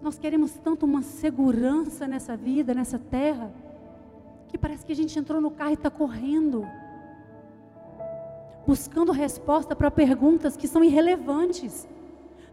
Nós 0.00 0.18
queremos 0.18 0.52
tanto 0.52 0.84
uma 0.84 1.02
segurança 1.02 2.06
nessa 2.06 2.36
vida, 2.36 2.74
nessa 2.74 2.98
terra 2.98 3.52
que 4.52 4.58
parece 4.58 4.84
que 4.84 4.92
a 4.92 4.96
gente 4.96 5.18
entrou 5.18 5.40
no 5.40 5.50
carro 5.50 5.70
e 5.70 5.74
está 5.74 5.88
correndo, 5.88 6.68
buscando 8.66 9.10
resposta 9.10 9.74
para 9.74 9.90
perguntas 9.90 10.58
que 10.58 10.68
são 10.68 10.84
irrelevantes, 10.84 11.88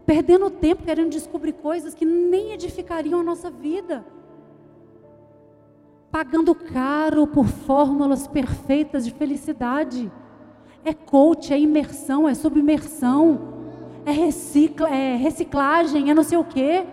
perdendo 0.06 0.48
tempo 0.48 0.82
querendo 0.82 1.10
descobrir 1.10 1.52
coisas 1.52 1.94
que 1.94 2.06
nem 2.06 2.52
edificariam 2.52 3.20
a 3.20 3.22
nossa 3.22 3.50
vida, 3.50 4.02
pagando 6.10 6.54
caro 6.54 7.26
por 7.26 7.46
fórmulas 7.46 8.26
perfeitas 8.26 9.04
de 9.04 9.10
felicidade. 9.10 10.10
É 10.82 10.94
coach, 10.94 11.52
é 11.52 11.60
imersão, 11.60 12.26
é 12.26 12.32
submersão, 12.32 13.60
é, 14.06 14.10
recicla, 14.10 14.88
é 14.88 15.16
reciclagem, 15.16 16.10
é 16.10 16.14
não 16.14 16.22
sei 16.22 16.38
o 16.38 16.44
quê. 16.44 16.86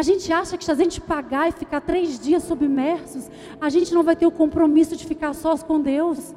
A 0.00 0.02
gente 0.02 0.32
acha 0.32 0.56
que 0.56 0.64
se 0.64 0.72
a 0.72 0.74
gente 0.74 0.98
pagar 0.98 1.50
e 1.50 1.52
ficar 1.52 1.82
três 1.82 2.18
dias 2.18 2.44
submersos, 2.44 3.30
a 3.60 3.68
gente 3.68 3.92
não 3.92 4.02
vai 4.02 4.16
ter 4.16 4.26
o 4.26 4.30
compromisso 4.30 4.96
de 4.96 5.04
ficar 5.04 5.34
sós 5.34 5.62
com 5.62 5.78
Deus. 5.78 6.34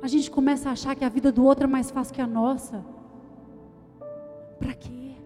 A 0.00 0.06
gente 0.06 0.30
começa 0.30 0.68
a 0.68 0.72
achar 0.76 0.94
que 0.94 1.04
a 1.04 1.08
vida 1.08 1.32
do 1.32 1.44
outro 1.44 1.64
é 1.64 1.66
mais 1.66 1.90
fácil 1.90 2.14
que 2.14 2.20
a 2.20 2.26
nossa. 2.28 2.84
Para 4.60 4.72
quê? 4.74 5.16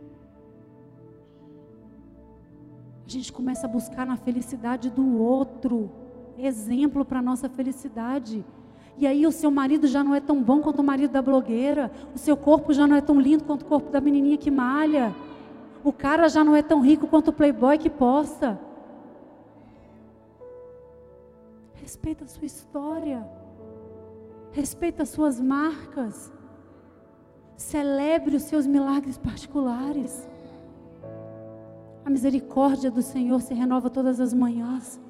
A 3.06 3.10
gente 3.16 3.30
começa 3.30 3.66
a 3.66 3.68
buscar 3.68 4.06
na 4.06 4.16
felicidade 4.16 4.88
do 4.88 5.18
outro 5.18 5.90
exemplo 6.38 7.04
para 7.04 7.20
nossa 7.20 7.50
felicidade. 7.50 8.42
E 8.96 9.06
aí 9.06 9.26
o 9.26 9.32
seu 9.32 9.50
marido 9.50 9.86
já 9.86 10.04
não 10.04 10.14
é 10.14 10.20
tão 10.20 10.42
bom 10.42 10.60
quanto 10.60 10.80
o 10.80 10.84
marido 10.84 11.10
da 11.10 11.20
blogueira. 11.20 11.90
O 12.14 12.18
seu 12.18 12.36
corpo 12.36 12.72
já 12.72 12.86
não 12.86 12.96
é 12.96 13.00
tão 13.00 13.20
lindo 13.20 13.44
quanto 13.44 13.62
o 13.62 13.66
corpo 13.66 13.90
da 13.90 14.00
menininha 14.00 14.36
que 14.36 14.50
malha. 14.50 15.14
O 15.82 15.92
cara 15.92 16.28
já 16.28 16.44
não 16.44 16.54
é 16.54 16.62
tão 16.62 16.80
rico 16.80 17.06
quanto 17.06 17.28
o 17.28 17.32
playboy 17.32 17.76
que 17.76 17.90
posta. 17.90 18.58
Respeita 21.74 22.24
a 22.24 22.28
sua 22.28 22.46
história. 22.46 23.26
Respeita 24.52 25.02
as 25.02 25.08
suas 25.08 25.40
marcas. 25.40 26.32
Celebre 27.56 28.36
os 28.36 28.44
seus 28.44 28.66
milagres 28.66 29.18
particulares. 29.18 30.28
A 32.04 32.10
misericórdia 32.10 32.90
do 32.90 33.02
Senhor 33.02 33.40
se 33.40 33.54
renova 33.54 33.90
todas 33.90 34.20
as 34.20 34.32
manhãs. 34.32 35.00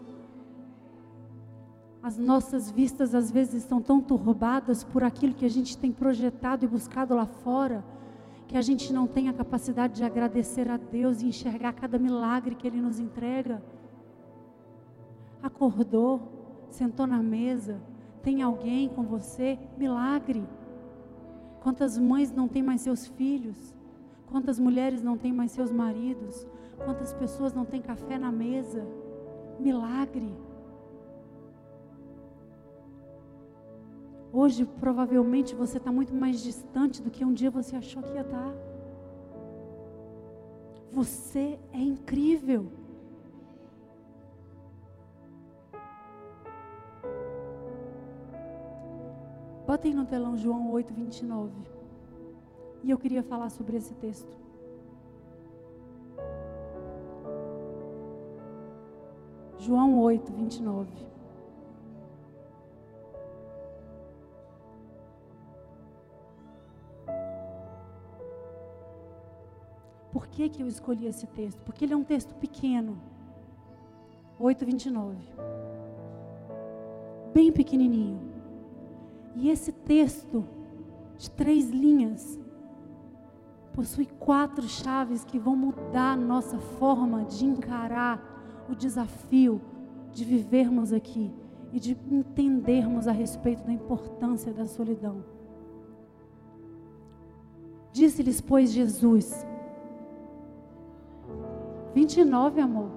As 2.05 2.19
nossas 2.19 2.71
vistas 2.71 3.15
às 3.15 3.31
vezes 3.31 3.63
estão 3.63 3.81
tão 3.81 3.99
turbadas 3.99 4.85
por 4.85 5.03
aquilo 5.03 5.33
que 5.33 5.47
a 5.47 5.49
gente 5.49 5.79
tem 5.79 5.91
projetado 5.91 6.63
e 6.63 6.69
buscado 6.69 7.15
lá 7.15 7.25
fora, 7.25 7.83
que 8.47 8.59
a 8.59 8.61
gente 8.61 8.93
não 8.93 9.07
tem 9.07 9.31
a 9.31 9.33
capacidade 9.33 9.95
de 9.95 10.05
agradecer 10.05 10.71
a 10.71 10.77
Deus 10.77 11.23
e 11.23 11.29
enxergar 11.29 11.73
cada 11.73 11.99
milagre 11.99 12.57
que 12.57 12.67
Ele 12.67 12.79
nos 12.79 13.01
entrega. 13.01 13.63
Acordou, 15.43 16.67
sentou 16.69 17.07
na 17.07 17.23
mesa, 17.23 17.81
tem 18.23 18.43
alguém 18.43 18.87
com 18.87 19.05
você? 19.05 19.59
Milagre. 19.79 20.47
Quantas 21.63 21.97
mães 21.97 22.31
não 22.31 22.47
têm 22.47 22.63
mais 22.63 22.83
seus 22.83 23.07
filhos? 23.07 23.75
Quantas 24.27 24.59
mulheres 24.59 25.03
não 25.03 25.17
têm 25.17 25.33
mais 25.33 25.53
seus 25.53 25.73
maridos? 25.73 26.47
Quantas 26.85 27.15
pessoas 27.15 27.55
não 27.55 27.65
têm 27.65 27.81
café 27.81 28.19
na 28.19 28.31
mesa? 28.31 28.87
Milagre. 29.59 30.31
Hoje, 34.37 34.65
provavelmente, 34.65 35.55
você 35.55 35.79
está 35.79 35.93
muito 35.93 36.13
mais 36.13 36.43
distante 36.43 37.01
do 37.01 37.09
que 37.09 37.25
um 37.25 37.33
dia 37.33 37.53
você 37.53 37.77
achou 37.77 38.03
que 38.03 38.13
ia 38.15 38.23
estar. 38.23 38.51
Tá. 38.51 38.55
Você 40.91 41.57
é 41.73 41.79
incrível. 41.79 42.67
Botem 49.65 49.95
no 49.95 50.05
telão 50.05 50.37
João 50.37 50.69
8, 50.73 50.93
29. 50.93 51.53
E 52.83 52.91
eu 52.91 52.99
queria 52.99 53.23
falar 53.23 53.51
sobre 53.51 53.77
esse 53.77 53.95
texto. 53.95 54.37
João 59.59 60.01
8, 60.01 60.33
29. 60.33 61.14
Que, 70.35 70.49
que 70.49 70.63
eu 70.63 70.67
escolhi 70.67 71.07
esse 71.07 71.27
texto? 71.29 71.63
Porque 71.63 71.85
ele 71.85 71.95
é 71.95 71.97
um 71.97 72.03
texto 72.03 72.35
pequeno. 72.35 72.99
8,29. 74.41 75.15
Bem 77.33 77.53
pequenininho. 77.53 78.21
E 79.37 79.49
esse 79.49 79.71
texto, 79.71 80.45
de 81.17 81.31
três 81.31 81.71
linhas, 81.71 82.39
possui 83.73 84.07
quatro 84.07 84.69
chaves 84.69 85.25
que 85.25 85.39
vão 85.39 85.55
mudar 85.55 86.13
a 86.13 86.17
nossa 86.17 86.59
forma 86.59 87.25
de 87.25 87.45
encarar 87.45 88.67
o 88.69 88.75
desafio 88.75 89.61
de 90.13 90.25
vivermos 90.25 90.93
aqui 90.93 91.33
e 91.73 91.79
de 91.79 91.97
entendermos 92.11 93.07
a 93.07 93.13
respeito 93.13 93.65
da 93.65 93.73
importância 93.73 94.53
da 94.53 94.67
solidão. 94.67 95.25
Disse-lhes, 97.93 98.41
pois, 98.41 98.73
Jesus: 98.73 99.45
29, 102.05 102.61
amor. 102.61 102.89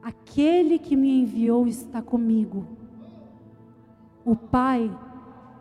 Aquele 0.00 0.78
que 0.78 0.96
me 0.96 1.20
enviou 1.20 1.66
está 1.66 2.00
comigo. 2.00 2.64
O 4.24 4.36
Pai 4.36 4.90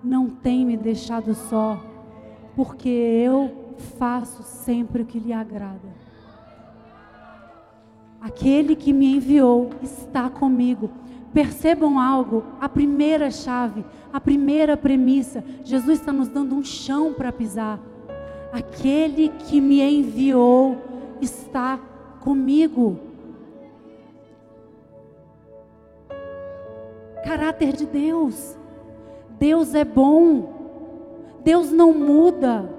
não 0.04 0.30
tem 0.30 0.64
me 0.66 0.78
deixado 0.78 1.34
só, 1.34 1.84
porque 2.56 2.90
eu 2.90 3.76
faço 3.98 4.44
sempre 4.44 5.02
o 5.02 5.06
que 5.06 5.20
lhe 5.20 5.34
agrada. 5.34 5.90
Aquele 8.20 8.76
que 8.76 8.94
me 8.94 9.16
enviou 9.16 9.72
está 9.82 10.30
comigo. 10.30 10.92
Percebam 11.34 12.00
algo, 12.00 12.44
a 12.60 12.70
primeira 12.70 13.32
chave, 13.32 13.84
a 14.14 14.22
primeira 14.22 14.78
premissa. 14.78 15.44
Jesus 15.64 16.00
está 16.00 16.12
nos 16.12 16.28
dando 16.28 16.56
um 16.56 16.64
chão 16.64 17.14
para 17.14 17.32
pisar. 17.32 17.80
Aquele 18.52 19.30
que 19.30 19.62
me 19.62 19.82
enviou 19.82 20.78
está 21.22 21.80
comigo. 22.20 23.00
Caráter 27.24 27.74
de 27.74 27.86
Deus. 27.86 28.58
Deus 29.40 29.74
é 29.74 29.86
bom. 29.86 30.52
Deus 31.44 31.72
não 31.72 31.94
muda. 31.94 32.70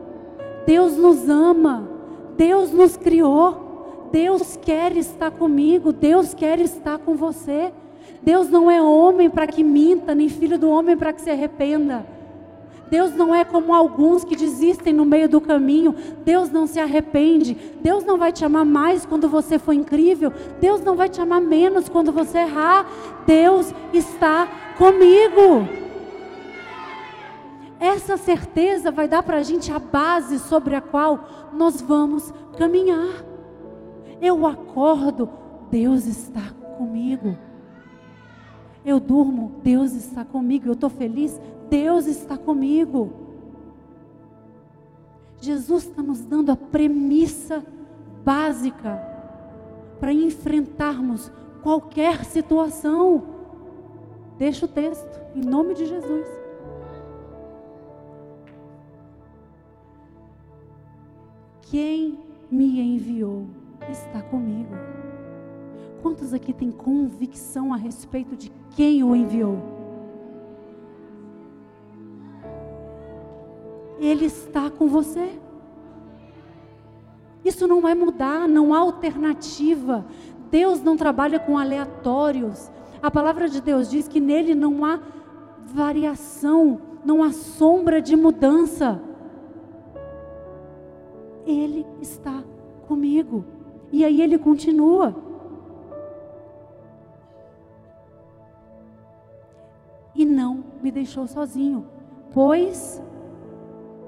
Deus 0.66 0.96
nos 0.96 1.28
ama. 1.28 1.88
Deus 2.36 2.70
nos 2.70 2.96
criou. 2.96 4.08
Deus 4.12 4.56
quer 4.56 4.96
estar 4.96 5.30
comigo. 5.30 5.92
Deus 5.92 6.34
quer 6.34 6.60
estar 6.60 6.98
com 6.98 7.14
você. 7.14 7.72
Deus 8.22 8.48
não 8.48 8.70
é 8.70 8.80
homem 8.80 9.30
para 9.30 9.46
que 9.46 9.64
minta, 9.64 10.14
nem 10.14 10.28
filho 10.28 10.58
do 10.58 10.70
homem 10.70 10.96
para 10.96 11.12
que 11.12 11.22
se 11.22 11.30
arrependa. 11.30 12.06
Deus 12.92 13.14
não 13.14 13.34
é 13.34 13.42
como 13.42 13.74
alguns 13.74 14.22
que 14.22 14.36
desistem 14.36 14.92
no 14.92 15.06
meio 15.06 15.26
do 15.26 15.40
caminho. 15.40 15.94
Deus 16.26 16.50
não 16.50 16.66
se 16.66 16.78
arrepende. 16.78 17.54
Deus 17.80 18.04
não 18.04 18.18
vai 18.18 18.30
te 18.30 18.44
amar 18.44 18.66
mais 18.66 19.06
quando 19.06 19.30
você 19.30 19.58
for 19.58 19.72
incrível. 19.72 20.30
Deus 20.60 20.82
não 20.82 20.94
vai 20.94 21.08
te 21.08 21.18
amar 21.18 21.40
menos 21.40 21.88
quando 21.88 22.12
você 22.12 22.40
errar. 22.40 22.86
Deus 23.26 23.72
está 23.94 24.46
comigo. 24.76 25.66
Essa 27.80 28.18
certeza 28.18 28.90
vai 28.90 29.08
dar 29.08 29.22
para 29.22 29.38
a 29.38 29.42
gente 29.42 29.72
a 29.72 29.78
base 29.78 30.38
sobre 30.38 30.74
a 30.74 30.82
qual 30.82 31.50
nós 31.54 31.80
vamos 31.80 32.30
caminhar. 32.58 33.24
Eu 34.20 34.46
acordo, 34.46 35.30
Deus 35.70 36.04
está 36.04 36.42
comigo. 36.76 37.38
Eu 38.84 38.98
durmo, 38.98 39.52
Deus 39.62 39.92
está 39.92 40.24
comigo. 40.24 40.68
Eu 40.68 40.72
estou 40.72 40.90
feliz, 40.90 41.40
Deus 41.70 42.06
está 42.06 42.36
comigo. 42.36 43.12
Jesus 45.40 45.84
está 45.84 46.02
nos 46.02 46.20
dando 46.20 46.50
a 46.50 46.56
premissa 46.56 47.64
básica 48.24 49.00
para 49.98 50.12
enfrentarmos 50.12 51.30
qualquer 51.62 52.24
situação. 52.24 53.22
Deixa 54.38 54.66
o 54.66 54.68
texto, 54.68 55.20
em 55.34 55.40
nome 55.40 55.74
de 55.74 55.86
Jesus. 55.86 56.26
Quem 61.62 62.18
me 62.50 62.80
enviou 62.80 63.46
está 63.88 64.20
comigo. 64.22 64.74
Quantos 66.02 66.34
aqui 66.34 66.52
têm 66.52 66.72
convicção 66.72 67.72
a 67.72 67.76
respeito 67.76 68.34
de 68.36 68.50
quem 68.74 69.04
o 69.04 69.14
enviou? 69.14 69.56
Ele 74.00 74.24
está 74.24 74.68
com 74.68 74.88
você. 74.88 75.30
Isso 77.44 77.68
não 77.68 77.80
vai 77.80 77.94
mudar, 77.94 78.48
não 78.48 78.74
há 78.74 78.78
alternativa. 78.78 80.04
Deus 80.50 80.82
não 80.82 80.96
trabalha 80.96 81.38
com 81.38 81.56
aleatórios. 81.56 82.68
A 83.00 83.08
palavra 83.08 83.48
de 83.48 83.60
Deus 83.60 83.88
diz 83.88 84.08
que 84.08 84.18
nele 84.18 84.56
não 84.56 84.84
há 84.84 84.98
variação, 85.64 86.80
não 87.04 87.22
há 87.22 87.30
sombra 87.30 88.02
de 88.02 88.16
mudança. 88.16 89.00
Ele 91.46 91.86
está 92.00 92.42
comigo. 92.88 93.44
E 93.92 94.04
aí 94.04 94.20
ele 94.20 94.36
continua. 94.36 95.14
Deixou 100.92 101.26
sozinho, 101.26 101.86
pois 102.32 103.02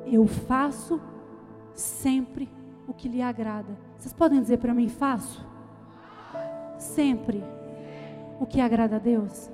eu 0.07 0.27
faço 0.27 1.01
sempre 1.73 2.49
o 2.87 2.95
que 2.95 3.09
lhe 3.09 3.23
agrada. 3.23 3.77
Vocês 3.99 4.13
podem 4.13 4.41
dizer 4.41 4.59
para 4.59 4.75
mim, 4.75 4.89
faço? 4.89 5.45
Sempre 6.79 7.43
o 8.39 8.47
que 8.47 8.61
agrada 8.61 8.97
a 8.97 8.99
Deus? 8.99 9.51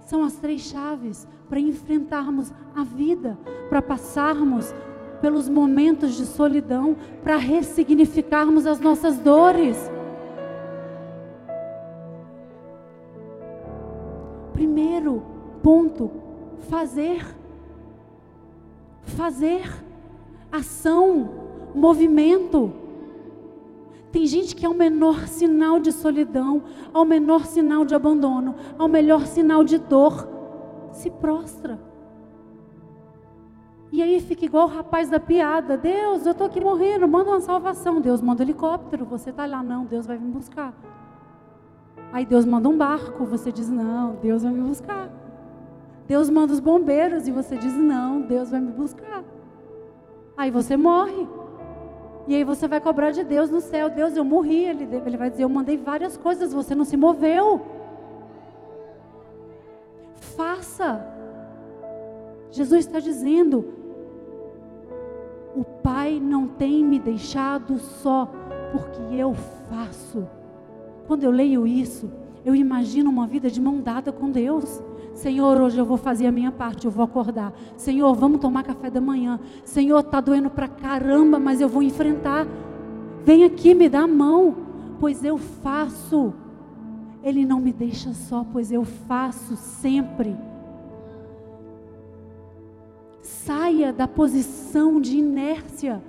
São 0.00 0.24
as 0.24 0.34
três 0.36 0.62
chaves 0.62 1.28
para 1.48 1.60
enfrentarmos 1.60 2.52
a 2.74 2.82
vida, 2.82 3.38
para 3.68 3.82
passarmos 3.82 4.74
pelos 5.20 5.48
momentos 5.48 6.14
de 6.16 6.26
solidão, 6.26 6.96
para 7.22 7.36
ressignificarmos 7.36 8.66
as 8.66 8.80
nossas 8.80 9.18
dores. 9.18 9.78
Primeiro 14.52 15.22
ponto, 15.62 16.10
fazer 16.68 17.24
fazer, 19.04 19.70
ação, 20.50 21.30
movimento. 21.74 22.72
Tem 24.10 24.26
gente 24.26 24.54
que, 24.54 24.66
ao 24.66 24.74
menor 24.74 25.26
sinal 25.26 25.78
de 25.78 25.90
solidão, 25.90 26.62
ao 26.92 27.04
menor 27.04 27.46
sinal 27.46 27.84
de 27.84 27.94
abandono, 27.94 28.54
ao 28.78 28.88
melhor 28.88 29.26
sinal 29.26 29.64
de 29.64 29.78
dor, 29.78 30.28
se 30.92 31.10
prostra. 31.10 31.80
E 33.90 34.02
aí 34.02 34.20
fica 34.20 34.44
igual 34.44 34.66
o 34.66 34.70
rapaz 34.70 35.08
da 35.08 35.18
piada: 35.18 35.76
Deus, 35.76 36.26
eu 36.26 36.32
estou 36.32 36.46
aqui 36.46 36.60
morrendo, 36.60 37.08
manda 37.08 37.30
uma 37.30 37.40
salvação. 37.40 38.00
Deus 38.00 38.20
manda 38.20 38.42
um 38.42 38.46
helicóptero, 38.46 39.04
você 39.04 39.30
está 39.30 39.46
lá, 39.46 39.62
não, 39.62 39.84
Deus 39.84 40.06
vai 40.06 40.18
me 40.18 40.30
buscar. 40.30 40.74
Aí 42.12 42.26
Deus 42.26 42.44
manda 42.44 42.68
um 42.68 42.76
barco, 42.76 43.24
você 43.24 43.50
diz: 43.50 43.70
Não, 43.70 44.16
Deus 44.16 44.42
vai 44.42 44.52
me 44.52 44.60
buscar. 44.60 45.21
Deus 46.06 46.28
manda 46.28 46.52
os 46.52 46.60
bombeiros 46.60 47.28
e 47.28 47.30
você 47.30 47.56
diz: 47.56 47.74
Não, 47.74 48.20
Deus 48.20 48.50
vai 48.50 48.60
me 48.60 48.72
buscar. 48.72 49.24
Aí 50.36 50.50
você 50.50 50.76
morre. 50.76 51.26
E 52.26 52.34
aí 52.34 52.44
você 52.44 52.68
vai 52.68 52.80
cobrar 52.80 53.10
de 53.10 53.24
Deus 53.24 53.50
no 53.50 53.60
céu: 53.60 53.90
Deus, 53.90 54.16
eu 54.16 54.24
morri. 54.24 54.64
Ele, 54.64 54.88
ele 55.06 55.16
vai 55.16 55.30
dizer: 55.30 55.44
Eu 55.44 55.48
mandei 55.48 55.76
várias 55.76 56.16
coisas, 56.16 56.52
você 56.52 56.74
não 56.74 56.84
se 56.84 56.96
moveu. 56.96 57.60
Faça. 60.36 61.06
Jesus 62.50 62.86
está 62.86 63.00
dizendo: 63.00 63.64
O 65.56 65.64
Pai 65.64 66.20
não 66.20 66.46
tem 66.46 66.84
me 66.84 66.98
deixado 66.98 67.78
só, 67.78 68.30
porque 68.72 69.14
eu 69.14 69.34
faço. 69.68 70.26
Quando 71.06 71.24
eu 71.24 71.30
leio 71.30 71.66
isso, 71.66 72.10
eu 72.44 72.54
imagino 72.54 73.10
uma 73.10 73.26
vida 73.26 73.50
de 73.50 73.60
mão 73.60 73.80
dada 73.80 74.12
com 74.12 74.30
Deus. 74.30 74.82
Senhor, 75.14 75.60
hoje 75.60 75.78
eu 75.78 75.84
vou 75.84 75.96
fazer 75.96 76.26
a 76.26 76.32
minha 76.32 76.50
parte, 76.50 76.86
eu 76.86 76.90
vou 76.90 77.04
acordar. 77.04 77.52
Senhor, 77.76 78.14
vamos 78.14 78.40
tomar 78.40 78.62
café 78.62 78.90
da 78.90 79.00
manhã. 79.00 79.38
Senhor, 79.64 80.00
está 80.00 80.20
doendo 80.20 80.50
pra 80.50 80.68
caramba, 80.68 81.38
mas 81.38 81.60
eu 81.60 81.68
vou 81.68 81.82
enfrentar. 81.82 82.46
Vem 83.24 83.44
aqui, 83.44 83.74
me 83.74 83.88
dá 83.88 84.00
a 84.00 84.06
mão, 84.06 84.56
pois 84.98 85.22
eu 85.22 85.36
faço. 85.38 86.32
Ele 87.22 87.44
não 87.44 87.60
me 87.60 87.72
deixa 87.72 88.12
só, 88.14 88.44
pois 88.52 88.72
eu 88.72 88.84
faço 88.84 89.56
sempre. 89.56 90.36
Saia 93.20 93.92
da 93.92 94.08
posição 94.08 95.00
de 95.00 95.18
inércia. 95.18 96.02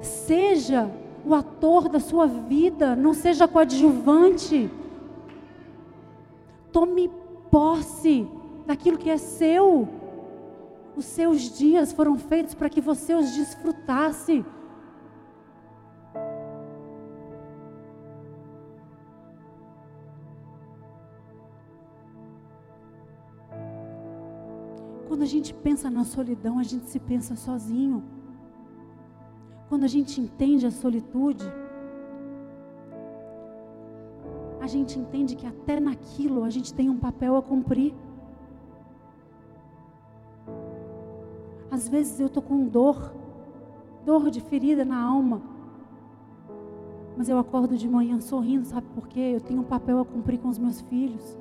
Seja 0.00 0.90
o 1.24 1.34
ator 1.34 1.88
da 1.88 2.00
sua 2.00 2.26
vida, 2.26 2.94
não 2.94 3.14
seja 3.14 3.48
coadjuvante. 3.48 4.70
Tome 6.70 7.10
posse 7.50 8.26
daquilo 8.66 8.98
que 8.98 9.10
é 9.10 9.16
seu. 9.16 9.88
Os 10.96 11.04
seus 11.04 11.56
dias 11.56 11.92
foram 11.92 12.18
feitos 12.18 12.54
para 12.54 12.68
que 12.68 12.80
você 12.80 13.14
os 13.14 13.32
desfrutasse. 13.34 14.44
Quando 25.06 25.22
a 25.22 25.26
gente 25.26 25.54
pensa 25.54 25.90
na 25.90 26.04
solidão, 26.04 26.58
a 26.58 26.62
gente 26.62 26.86
se 26.86 27.00
pensa 27.00 27.34
sozinho. 27.34 28.04
Quando 29.68 29.84
a 29.84 29.88
gente 29.88 30.20
entende 30.20 30.66
a 30.66 30.70
solitude, 30.70 31.44
gente 34.68 34.98
entende 34.98 35.34
que 35.34 35.46
até 35.46 35.80
naquilo 35.80 36.44
a 36.44 36.50
gente 36.50 36.72
tem 36.72 36.88
um 36.88 36.96
papel 36.96 37.36
a 37.36 37.42
cumprir. 37.42 37.94
Às 41.70 41.88
vezes 41.88 42.18
eu 42.20 42.26
estou 42.26 42.42
com 42.42 42.64
dor, 42.64 43.12
dor 44.04 44.30
de 44.30 44.40
ferida 44.40 44.84
na 44.84 45.00
alma. 45.00 45.42
Mas 47.16 47.28
eu 47.28 47.38
acordo 47.38 47.76
de 47.76 47.88
manhã 47.88 48.20
sorrindo, 48.20 48.64
sabe 48.64 48.86
por 48.94 49.08
quê? 49.08 49.32
Eu 49.34 49.40
tenho 49.40 49.60
um 49.60 49.64
papel 49.64 49.98
a 49.98 50.04
cumprir 50.04 50.38
com 50.38 50.48
os 50.48 50.58
meus 50.58 50.80
filhos. 50.82 51.36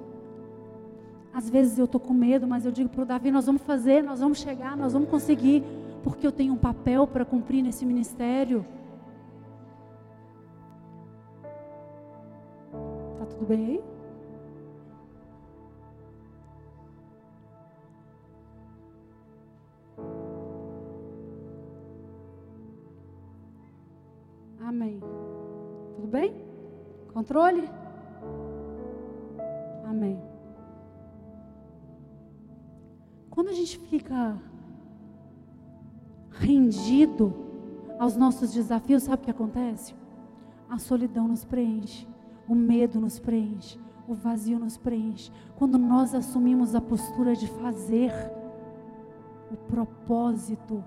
Às 1.31 1.47
vezes 1.49 1.77
eu 1.77 1.85
estou 1.85 2.01
com 2.01 2.13
medo, 2.13 2.47
mas 2.47 2.65
eu 2.65 2.71
digo 2.71 2.89
para 2.89 3.03
o 3.03 3.05
Davi: 3.05 3.29
nós 3.29 3.45
vamos 3.45 3.61
fazer, 3.61 4.03
nós 4.03 4.19
vamos 4.19 4.39
chegar, 4.39 4.75
nós 4.75 4.93
vamos 4.93 5.07
conseguir, 5.07 5.63
porque 6.03 6.25
eu 6.25 6.31
tenho 6.31 6.53
um 6.53 6.57
papel 6.57 7.05
para 7.05 7.23
cumprir 7.23 7.61
nesse 7.61 7.85
ministério. 7.85 8.65
Bem 13.47 13.65
aí? 13.65 13.83
Amém. 24.59 24.99
Tudo 25.95 26.07
bem? 26.07 26.35
Controle? 27.13 27.69
Amém. 29.85 30.21
Quando 33.29 33.49
a 33.49 33.53
gente 33.53 33.79
fica 33.79 34.37
rendido 36.31 37.33
aos 37.97 38.15
nossos 38.17 38.53
desafios, 38.53 39.03
sabe 39.03 39.21
o 39.21 39.25
que 39.25 39.31
acontece? 39.31 39.95
A 40.69 40.77
solidão 40.77 41.27
nos 41.27 41.45
preenche. 41.45 42.16
O 42.47 42.55
medo 42.55 42.99
nos 42.99 43.19
preenche, 43.19 43.79
o 44.07 44.13
vazio 44.13 44.57
nos 44.57 44.77
preenche. 44.77 45.31
Quando 45.57 45.77
nós 45.77 46.15
assumimos 46.15 46.73
a 46.73 46.81
postura 46.81 47.35
de 47.35 47.47
fazer, 47.47 48.11
o 49.51 49.57
propósito 49.57 50.83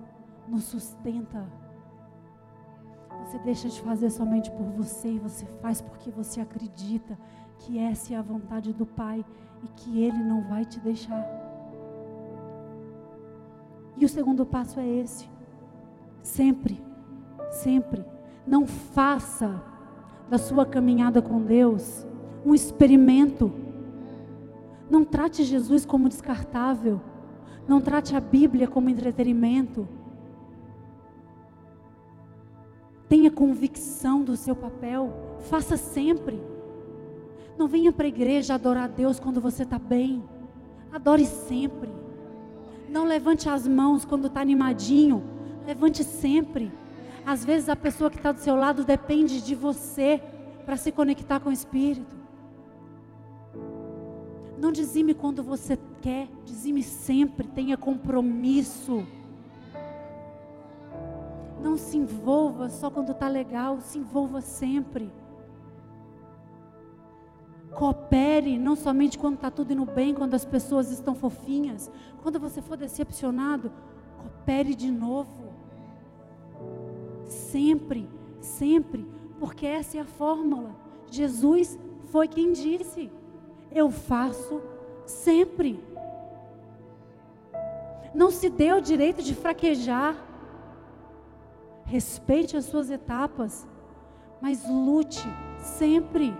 nos 0.48 0.64
sustenta. 0.64 1.46
Você 3.24 3.38
deixa 3.38 3.68
de 3.68 3.80
fazer 3.82 4.10
somente 4.10 4.50
por 4.50 4.66
você 4.66 5.12
e 5.12 5.18
você 5.18 5.44
faz 5.60 5.80
porque 5.80 6.10
você 6.10 6.40
acredita 6.40 7.18
que 7.58 7.78
essa 7.78 8.14
é 8.14 8.16
a 8.16 8.22
vontade 8.22 8.72
do 8.72 8.86
Pai 8.86 9.24
e 9.62 9.68
que 9.68 10.02
Ele 10.02 10.18
não 10.18 10.42
vai 10.48 10.64
te 10.64 10.80
deixar. 10.80 11.24
E 13.96 14.04
o 14.04 14.08
segundo 14.08 14.46
passo 14.46 14.80
é 14.80 14.88
esse. 14.88 15.28
Sempre, 16.22 16.82
sempre, 17.50 18.04
não 18.46 18.66
faça 18.66 19.62
da 20.30 20.38
sua 20.38 20.64
caminhada 20.64 21.20
com 21.20 21.42
Deus 21.42 22.06
um 22.44 22.54
experimento. 22.54 23.52
Não 24.88 25.04
trate 25.04 25.44
Jesus 25.44 25.84
como 25.84 26.08
descartável. 26.08 27.00
Não 27.68 27.80
trate 27.80 28.16
a 28.16 28.20
Bíblia 28.20 28.66
como 28.66 28.88
entretenimento. 28.88 29.86
Tenha 33.08 33.30
convicção 33.30 34.22
do 34.22 34.36
seu 34.36 34.54
papel. 34.54 35.12
Faça 35.40 35.76
sempre. 35.76 36.40
Não 37.58 37.68
venha 37.68 37.92
para 37.92 38.06
a 38.06 38.08
igreja 38.08 38.54
adorar 38.54 38.84
a 38.84 38.88
Deus 38.88 39.20
quando 39.20 39.40
você 39.40 39.64
está 39.64 39.78
bem. 39.78 40.24
Adore 40.92 41.26
sempre. 41.26 41.90
Não 42.88 43.04
levante 43.04 43.48
as 43.48 43.68
mãos 43.68 44.04
quando 44.04 44.28
está 44.28 44.40
animadinho. 44.40 45.22
Levante 45.66 46.02
sempre. 46.02 46.72
Às 47.24 47.44
vezes 47.44 47.68
a 47.68 47.76
pessoa 47.76 48.10
que 48.10 48.16
está 48.16 48.32
do 48.32 48.40
seu 48.40 48.56
lado 48.56 48.84
depende 48.84 49.40
de 49.40 49.54
você 49.54 50.22
para 50.64 50.76
se 50.76 50.90
conectar 50.92 51.40
com 51.40 51.50
o 51.50 51.52
Espírito. 51.52 52.16
Não 54.58 54.70
dizime 54.70 55.14
quando 55.14 55.42
você 55.42 55.78
quer, 56.02 56.28
dizime 56.44 56.82
sempre, 56.82 57.48
tenha 57.48 57.76
compromisso. 57.76 59.06
Não 61.62 61.76
se 61.76 61.96
envolva 61.96 62.68
só 62.68 62.90
quando 62.90 63.12
está 63.12 63.28
legal, 63.28 63.80
se 63.80 63.98
envolva 63.98 64.40
sempre. 64.40 65.10
Coopere, 67.74 68.58
não 68.58 68.76
somente 68.76 69.18
quando 69.18 69.36
está 69.36 69.50
tudo 69.50 69.72
indo 69.72 69.86
bem, 69.86 70.14
quando 70.14 70.34
as 70.34 70.44
pessoas 70.44 70.90
estão 70.90 71.14
fofinhas. 71.14 71.90
Quando 72.22 72.38
você 72.38 72.60
for 72.60 72.76
decepcionado, 72.76 73.72
coopere 74.18 74.74
de 74.74 74.90
novo 74.90 75.39
sempre, 77.32 78.08
sempre, 78.40 79.06
porque 79.38 79.66
essa 79.66 79.98
é 79.98 80.00
a 80.00 80.04
fórmula. 80.04 80.74
Jesus 81.10 81.78
foi 82.06 82.28
quem 82.28 82.52
disse: 82.52 83.10
Eu 83.70 83.90
faço 83.90 84.60
sempre. 85.06 85.82
Não 88.14 88.30
se 88.30 88.50
dê 88.50 88.72
o 88.72 88.80
direito 88.80 89.22
de 89.22 89.34
fraquejar. 89.34 90.26
Respeite 91.84 92.56
as 92.56 92.66
suas 92.66 92.90
etapas, 92.90 93.66
mas 94.40 94.68
lute 94.68 95.26
sempre. 95.58 96.34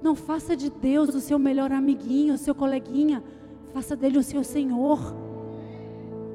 Não 0.00 0.14
faça 0.14 0.56
de 0.56 0.70
Deus 0.70 1.14
o 1.14 1.20
seu 1.20 1.38
melhor 1.38 1.72
amiguinho, 1.72 2.34
o 2.34 2.38
seu 2.38 2.54
coleguinha. 2.54 3.22
Faça 3.72 3.96
dele 3.96 4.18
o 4.18 4.22
seu 4.22 4.44
Senhor. 4.44 5.00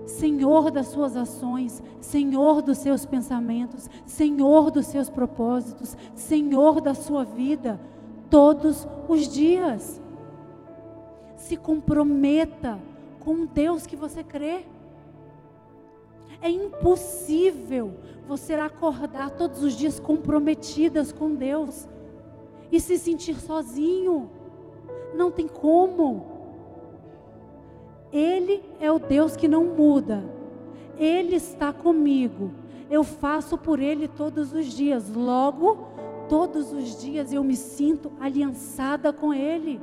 Senhor 0.09 0.71
das 0.71 0.87
suas 0.87 1.15
ações, 1.15 1.81
Senhor 2.01 2.61
dos 2.61 2.79
seus 2.79 3.05
pensamentos, 3.05 3.89
Senhor 4.05 4.71
dos 4.71 4.87
seus 4.87 5.09
propósitos, 5.09 5.95
Senhor 6.15 6.81
da 6.81 6.93
sua 6.93 7.23
vida, 7.23 7.79
todos 8.29 8.87
os 9.07 9.27
dias. 9.27 10.01
Se 11.35 11.55
comprometa 11.55 12.79
com 13.19 13.43
o 13.43 13.47
Deus 13.47 13.85
que 13.85 13.95
você 13.95 14.23
crê. 14.23 14.65
É 16.41 16.49
impossível 16.49 17.93
você 18.27 18.53
acordar 18.53 19.31
todos 19.31 19.61
os 19.63 19.73
dias 19.73 19.99
comprometidas 19.99 21.11
com 21.11 21.35
Deus 21.35 21.87
e 22.71 22.79
se 22.79 22.97
sentir 22.97 23.35
sozinho. 23.39 24.29
Não 25.13 25.29
tem 25.31 25.47
como. 25.47 26.38
Ele 28.11 28.63
é 28.79 28.91
o 28.91 28.99
Deus 28.99 29.35
que 29.35 29.47
não 29.47 29.63
muda. 29.63 30.23
Ele 30.97 31.35
está 31.35 31.71
comigo. 31.71 32.51
Eu 32.89 33.03
faço 33.03 33.57
por 33.57 33.79
Ele 33.79 34.07
todos 34.07 34.51
os 34.53 34.65
dias. 34.65 35.13
Logo, 35.13 35.87
todos 36.27 36.73
os 36.73 36.99
dias 36.99 37.31
eu 37.31 37.43
me 37.43 37.55
sinto 37.55 38.11
aliançada 38.19 39.13
com 39.13 39.33
Ele. 39.33 39.79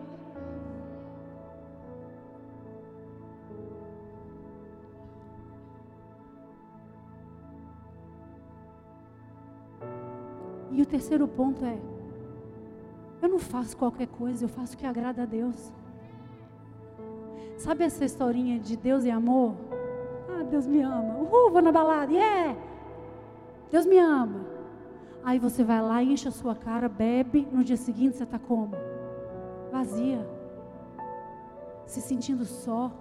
E 10.73 10.83
o 10.83 10.87
terceiro 10.87 11.27
ponto 11.27 11.65
é: 11.65 11.79
eu 13.23 13.29
não 13.29 13.39
faço 13.39 13.77
qualquer 13.77 14.09
coisa, 14.09 14.45
eu 14.45 14.49
faço 14.49 14.75
o 14.75 14.77
que 14.77 14.85
agrada 14.85 15.23
a 15.23 15.27
Deus. 15.27 15.73
Sabe 17.57 17.85
essa 17.85 18.05
historinha 18.05 18.59
de 18.59 18.77
Deus 18.77 19.05
e 19.05 19.11
amor? 19.11 19.55
Ah, 20.29 20.43
Deus 20.43 20.67
me 20.67 20.83
ama. 20.83 21.15
Uhul, 21.19 21.51
vou 21.51 21.63
na 21.63 21.73
balada. 21.73 22.13
Yeah! 22.13 22.57
Deus 23.71 23.87
me 23.87 23.99
ama. 23.99 24.41
Aí 25.25 25.39
você 25.39 25.65
vai 25.65 25.83
lá, 25.83 26.03
enche 26.03 26.29
a 26.29 26.31
sua 26.31 26.55
cara, 26.55 26.89
bebe. 26.89 27.49
No 27.51 27.65
dia 27.65 27.77
seguinte 27.77 28.17
você 28.17 28.25
está 28.25 28.39
como? 28.39 28.73
Vazia. 29.73 30.25
Se 31.87 32.01
sentindo 32.01 32.45
só. 32.45 32.93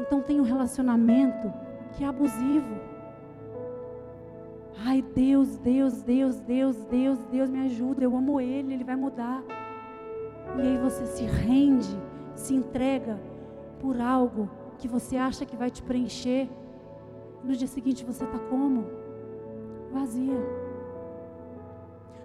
Então 0.00 0.20
tem 0.20 0.40
um 0.40 0.44
relacionamento 0.44 1.52
que 1.92 2.04
é 2.04 2.06
abusivo. 2.06 2.90
Ai, 4.84 5.02
Deus, 5.02 5.56
Deus, 5.58 6.02
Deus, 6.02 6.40
Deus, 6.40 6.76
Deus, 6.84 7.18
Deus 7.26 7.50
me 7.50 7.64
ajuda. 7.66 8.02
Eu 8.02 8.16
amo 8.16 8.40
Ele, 8.40 8.74
Ele 8.74 8.84
vai 8.84 8.96
mudar. 8.96 9.42
E 10.56 10.60
aí 10.60 10.78
você 10.78 11.06
se 11.06 11.24
rende, 11.24 11.96
se 12.40 12.54
entrega 12.54 13.20
por 13.80 14.00
algo 14.00 14.50
que 14.78 14.88
você 14.88 15.16
acha 15.16 15.44
que 15.44 15.56
vai 15.56 15.70
te 15.70 15.82
preencher. 15.82 16.48
No 17.44 17.54
dia 17.54 17.68
seguinte 17.68 18.04
você 18.04 18.24
está 18.24 18.38
como? 18.38 18.86
Vazia. 19.92 20.38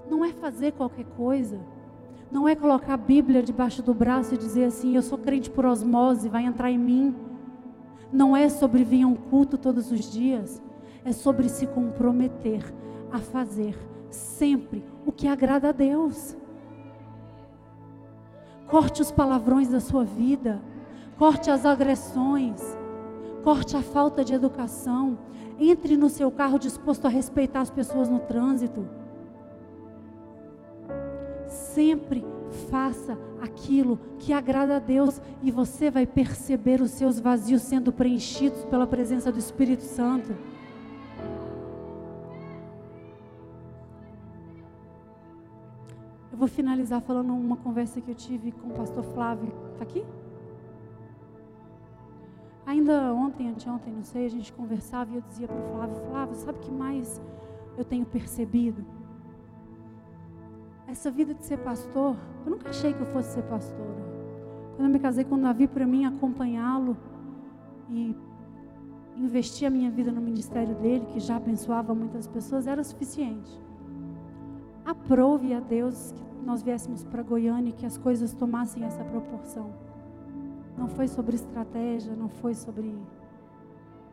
Não 0.10 0.24
é 0.24 0.32
fazer 0.32 0.74
qualquer 0.74 1.06
coisa. 1.18 1.60
Não 2.32 2.48
é 2.48 2.56
colocar 2.56 2.94
a 2.94 2.98
Bíblia 2.98 3.44
debaixo 3.44 3.84
do 3.84 3.94
braço 3.94 4.34
e 4.34 4.38
dizer 4.38 4.66
assim: 4.66 4.96
Eu 4.96 5.02
sou 5.02 5.18
crente 5.18 5.50
por 5.50 5.66
osmose, 5.66 6.30
vai 6.30 6.44
entrar 6.44 6.72
em 6.72 6.78
mim. 6.78 7.16
Não 8.12 8.36
é 8.36 8.50
sobre 8.50 8.84
vir 8.84 9.04
a 9.04 9.08
um 9.08 9.16
culto 9.16 9.58
todos 9.58 9.92
os 9.92 10.12
dias 10.12 10.62
é 11.06 11.12
sobre 11.12 11.48
se 11.48 11.68
comprometer 11.68 12.74
a 13.12 13.20
fazer 13.20 13.78
sempre 14.10 14.84
o 15.06 15.12
que 15.12 15.28
agrada 15.28 15.70
a 15.70 15.72
Deus. 15.72 16.36
Corte 18.68 19.02
os 19.02 19.12
palavrões 19.12 19.70
da 19.70 19.80
sua 19.80 20.04
vida, 20.04 20.62
corte 21.18 21.52
as 21.52 21.66
agressões, 21.66 22.62
corte 23.44 23.78
a 23.78 23.82
falta 23.82 24.24
de 24.24 24.34
educação. 24.34 25.18
Entre 25.60 25.96
no 25.96 26.10
seu 26.10 26.30
carro 26.30 26.60
disposto 26.60 27.06
a 27.06 27.10
respeitar 27.10 27.62
as 27.62 27.70
pessoas 27.70 28.10
no 28.10 28.20
trânsito. 28.20 28.86
Sempre 31.48 32.26
faça 32.70 33.18
aquilo 33.42 34.00
que 34.20 34.34
agrada 34.34 34.78
a 34.78 34.80
Deus 34.80 35.22
e 35.42 35.52
você 35.52 35.90
vai 35.90 36.06
perceber 36.06 36.82
os 36.82 36.92
seus 36.92 37.20
vazios 37.20 37.62
sendo 37.62 37.94
preenchidos 37.94 38.66
pela 38.66 38.88
presença 38.88 39.32
do 39.32 39.40
Espírito 39.40 39.84
Santo. 39.84 40.36
Vou 46.46 46.50
finalizar 46.54 47.02
falando 47.02 47.34
uma 47.34 47.58
conversa 47.58 48.00
que 48.00 48.12
eu 48.12 48.14
tive 48.14 48.52
com 48.52 48.68
o 48.68 48.72
pastor 48.72 49.04
Flávio. 49.04 49.52
Está 49.72 49.84
aqui? 49.84 50.06
Ainda 52.68 53.12
ontem, 53.16 53.50
anteontem, 53.50 53.92
não 53.92 54.04
sei, 54.04 54.28
a 54.28 54.30
gente 54.30 54.54
conversava 54.54 55.12
e 55.12 55.16
eu 55.16 55.22
dizia 55.22 55.48
para 55.48 55.58
o 55.58 55.64
Flávio, 55.76 55.96
Flávio, 56.08 56.36
sabe 56.36 56.60
o 56.60 56.62
que 56.62 56.72
mais 56.72 57.20
eu 57.76 57.84
tenho 57.84 58.06
percebido? 58.06 58.86
Essa 60.88 61.10
vida 61.10 61.34
de 61.34 61.44
ser 61.44 61.58
pastor, 61.58 62.16
eu 62.46 62.52
nunca 62.52 62.70
achei 62.70 62.94
que 62.94 63.02
eu 63.02 63.08
fosse 63.08 63.34
ser 63.34 63.44
pastora. 63.44 64.06
Quando 64.76 64.88
eu 64.88 64.94
me 64.94 65.00
casei 65.00 65.24
com 65.24 65.36
o 65.36 65.42
Davi, 65.42 65.68
para 65.68 65.88
mim 65.88 66.06
acompanhá-lo 66.06 66.96
e 67.90 68.16
investir 69.18 69.68
a 69.68 69.72
minha 69.72 69.90
vida 69.90 70.12
no 70.12 70.22
ministério 70.22 70.76
dele, 70.76 71.08
que 71.08 71.20
já 71.20 71.38
abençoava 71.38 71.96
muitas 71.96 72.28
pessoas, 72.28 72.68
era 72.68 72.84
suficiente. 72.84 73.50
Aprove 74.86 75.52
a 75.52 75.60
Deus 75.60 76.12
que 76.12 76.35
nós 76.46 76.62
viéssemos 76.62 77.04
para 77.04 77.24
Goiânia 77.24 77.72
e 77.72 77.74
que 77.74 77.86
as 77.86 77.98
coisas 77.98 78.34
tomassem 78.34 78.84
essa 78.84 79.04
proporção. 79.04 79.74
Não 80.78 80.88
foi 80.88 81.08
sobre 81.08 81.36
estratégia, 81.36 82.16
não 82.16 82.30
foi 82.30 82.54
sobre 82.54 82.96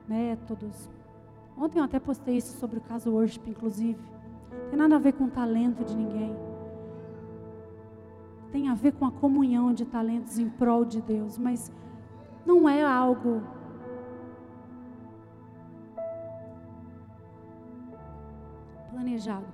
métodos. 0.08 0.88
Ontem 1.56 1.78
eu 1.78 1.84
até 1.84 2.00
postei 2.00 2.38
isso 2.38 2.58
sobre 2.58 2.78
o 2.78 2.80
caso 2.80 3.10
Worship, 3.10 3.42
inclusive. 3.46 4.00
Tem 4.70 4.78
nada 4.78 4.96
a 4.96 4.98
ver 4.98 5.12
com 5.12 5.24
o 5.24 5.30
talento 5.30 5.84
de 5.84 5.94
ninguém. 5.94 6.34
Tem 8.50 8.68
a 8.68 8.74
ver 8.74 8.92
com 8.92 9.04
a 9.04 9.12
comunhão 9.12 9.72
de 9.72 9.84
talentos 9.84 10.38
em 10.38 10.48
prol 10.48 10.84
de 10.84 11.00
Deus, 11.00 11.38
mas 11.38 11.70
não 12.44 12.68
é 12.68 12.82
algo 12.82 13.42
planejado, 18.90 19.46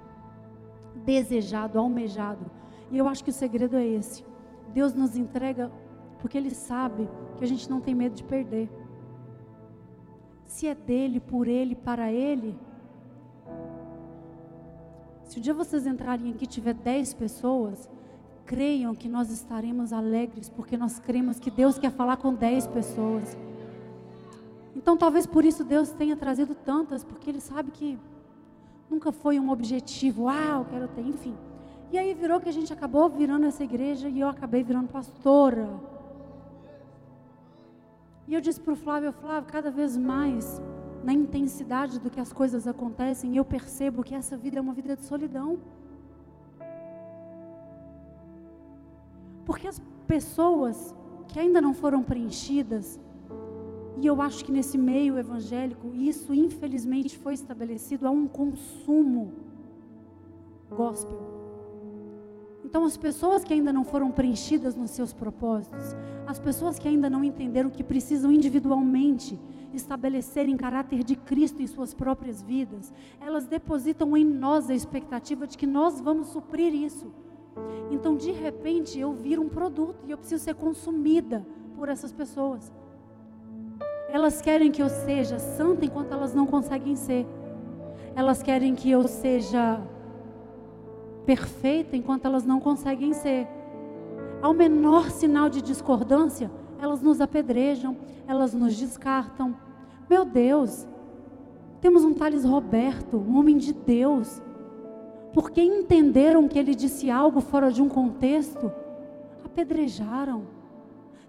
desejado, 1.05 1.79
almejado. 1.79 2.45
E 2.91 2.99
eu 2.99 3.07
acho 3.07 3.23
que 3.23 3.31
o 3.31 3.33
segredo 3.33 3.77
é 3.77 3.87
esse. 3.87 4.25
Deus 4.73 4.95
nos 4.95 5.17
entrega 5.17 5.71
porque 6.21 6.37
Ele 6.37 6.51
sabe 6.51 7.09
que 7.37 7.45
a 7.45 7.47
gente 7.47 7.69
não 7.69 7.81
tem 7.81 7.95
medo 7.95 8.15
de 8.15 8.25
perder. 8.25 8.71
Se 10.47 10.67
é 10.67 10.75
dele, 10.75 11.21
por 11.21 11.47
Ele, 11.47 11.75
para 11.75 12.11
Ele. 12.13 12.59
Se 15.25 15.39
um 15.39 15.43
dia 15.43 15.53
vocês 15.53 15.87
entrarem 15.87 16.31
aqui 16.31 16.45
e 16.45 16.49
tiver 16.49 16.73
dez 16.73 17.13
pessoas, 17.13 17.89
creiam 18.47 18.95
que 18.95 19.09
nós 19.09 19.31
estaremos 19.31 19.93
alegres, 19.93 20.49
porque 20.49 20.77
nós 20.77 20.99
cremos 20.99 21.39
que 21.39 21.51
Deus 21.51 21.79
quer 21.79 21.91
falar 21.91 22.17
com 22.17 22.33
dez 22.33 22.67
pessoas. 22.67 23.37
Então 24.75 24.97
talvez 24.97 25.27
por 25.27 25.45
isso 25.45 25.63
Deus 25.63 25.91
tenha 25.91 26.17
trazido 26.17 26.55
tantas, 26.55 27.05
porque 27.05 27.29
Ele 27.29 27.41
sabe 27.41 27.71
que 27.71 27.99
nunca 28.89 29.13
foi 29.13 29.39
um 29.39 29.51
objetivo, 29.51 30.29
ah, 30.29 30.57
eu 30.61 30.65
quero 30.65 30.89
ter, 30.89 31.03
enfim. 31.03 31.37
E 31.91 31.97
aí 31.97 32.13
virou 32.13 32.39
que 32.39 32.49
a 32.49 32.53
gente 32.53 32.73
acabou 32.73 33.09
virando 33.09 33.47
essa 33.47 33.65
igreja 33.65 34.09
e 34.09 34.21
eu 34.21 34.29
acabei 34.29 34.63
virando 34.63 34.89
pastora. 34.89 35.69
E 38.27 38.35
eu 38.35 38.41
disse 38.43 38.61
para 38.61 38.75
o 38.75 38.77
Flávio, 38.77 39.11
Flávio, 39.11 39.51
cada 39.51 39.71
vez 39.71 39.97
mais, 39.97 40.61
na 41.03 41.15
intensidade 41.15 41.99
do 41.99 42.11
que 42.11 42.21
as 42.21 42.31
coisas 42.31 42.67
acontecem, 42.67 43.37
eu 43.37 43.45
percebo 43.45 44.03
que 44.03 44.15
essa 44.15 44.37
vida 44.37 44.59
é 44.59 44.61
uma 44.61 44.75
vida 44.75 44.95
de 44.95 45.05
solidão. 45.05 45.59
Porque 49.47 49.67
as 49.67 49.81
pessoas 50.07 50.95
que 51.27 51.41
ainda 51.41 51.59
não 51.59 51.73
foram 51.73 52.03
preenchidas, 52.03 53.01
e 53.97 54.07
eu 54.07 54.21
acho 54.21 54.45
que 54.45 54.53
nesse 54.53 54.77
meio 54.77 55.19
evangélico, 55.19 55.95
isso 55.95 56.35
infelizmente 56.35 57.17
foi 57.19 57.33
estabelecido 57.33 58.07
a 58.07 58.11
um 58.11 58.29
consumo 58.29 59.33
gospel. 60.71 61.38
Então, 62.69 62.85
as 62.85 62.99
pessoas 62.99 63.45
que 63.45 63.55
ainda 63.55 63.73
não 63.73 63.83
foram 63.83 64.11
preenchidas 64.11 64.77
nos 64.77 64.91
seus 64.91 65.11
propósitos, 65.11 65.97
as 66.27 66.39
pessoas 66.39 66.79
que 66.79 66.87
ainda 66.87 67.09
não 67.09 67.25
entenderam 67.25 67.71
que 67.71 67.83
precisam 67.83 68.31
individualmente 68.31 69.41
estabelecerem 69.73 70.55
caráter 70.55 71.03
de 71.03 71.17
Cristo 71.17 71.63
em 71.63 71.67
suas 71.67 71.95
próprias 71.95 72.43
vidas, 72.43 72.93
elas 73.23 73.47
depositam 73.47 74.15
em 74.15 74.23
nós 74.23 74.69
a 74.69 74.75
expectativa 74.75 75.47
de 75.47 75.57
que 75.57 75.67
nós 75.67 75.99
vamos 75.99 76.29
suprir 76.29 76.75
isso. 76.75 77.11
Então, 77.91 78.15
de 78.15 78.33
repente, 78.33 79.01
eu 79.01 79.15
viro 79.15 79.41
um 79.41 79.49
produto 79.49 80.05
e 80.07 80.11
eu 80.11 80.19
preciso 80.19 80.45
ser 80.45 80.55
consumida 80.55 81.47
por 81.75 81.89
essas 81.89 82.13
pessoas. 82.13 82.71
Elas 84.11 84.43
querem 84.43 84.71
que 84.71 84.83
eu 84.83 84.91
seja 84.91 85.39
santa 85.39 85.87
enquanto 85.87 86.13
elas 86.13 86.35
não 86.35 86.47
conseguem 86.47 86.97
ser. 86.97 87.27
Elas 88.15 88.43
querem 88.43 88.75
que 88.75 88.91
eu 88.91 89.09
seja 89.09 89.81
perfeita 91.29 91.95
enquanto 91.95 92.25
elas 92.25 92.47
não 92.47 92.59
conseguem 92.59 93.13
ser. 93.13 93.47
Ao 94.41 94.55
menor 94.55 95.11
sinal 95.11 95.51
de 95.51 95.61
discordância, 95.61 96.51
elas 96.81 97.03
nos 97.03 97.21
apedrejam, 97.21 97.99
elas 98.27 98.55
nos 98.55 98.75
descartam. 98.75 99.55
Meu 100.09 100.25
Deus, 100.25 100.89
temos 101.83 102.03
um 102.03 102.15
Thales 102.15 102.47
Roberto, 102.47 103.19
um 103.19 103.39
homem 103.39 103.59
de 103.59 103.75
Deus. 103.75 104.41
Porque 105.35 105.61
entenderam 105.61 106.49
que 106.49 106.59
ele 106.59 106.75
disse 106.75 107.11
algo 107.11 107.43
fora 107.43 107.71
de 107.71 107.83
um 107.83 107.91
contexto, 107.91 108.73
apedrejaram. 109.45 110.45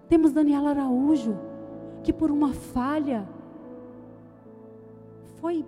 Temos 0.08 0.32
Daniela 0.32 0.70
Araújo, 0.70 1.36
que 2.02 2.10
por 2.10 2.30
uma 2.30 2.54
falha 2.54 3.28
foi 5.42 5.62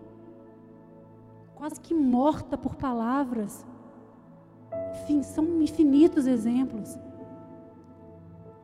quase 1.55 1.79
que 1.79 1.93
morta 1.93 2.57
por 2.57 2.77
palavras. 2.77 3.71
São 5.23 5.63
infinitos 5.63 6.27
exemplos. 6.27 6.99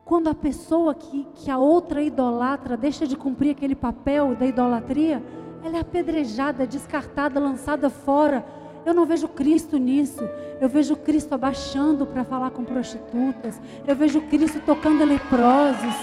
Quando 0.05 0.27
a 0.27 0.33
pessoa 0.33 0.95
que, 0.95 1.27
que 1.35 1.51
a 1.51 1.57
outra 1.57 2.01
idolatra 2.01 2.75
deixa 2.75 3.05
de 3.05 3.15
cumprir 3.15 3.51
aquele 3.51 3.75
papel 3.75 4.35
da 4.35 4.45
idolatria, 4.45 5.23
ela 5.63 5.77
é 5.77 5.79
apedrejada, 5.79 6.65
descartada, 6.65 7.39
lançada 7.39 7.89
fora. 7.89 8.43
Eu 8.85 8.93
não 8.93 9.05
vejo 9.05 9.27
Cristo 9.27 9.77
nisso. 9.77 10.27
Eu 10.59 10.67
vejo 10.67 10.95
Cristo 10.95 11.33
abaixando 11.33 12.05
para 12.05 12.23
falar 12.23 12.49
com 12.51 12.63
prostitutas. 12.63 13.61
Eu 13.85 13.95
vejo 13.95 14.21
Cristo 14.21 14.59
tocando 14.65 15.05
leprosos. 15.05 15.95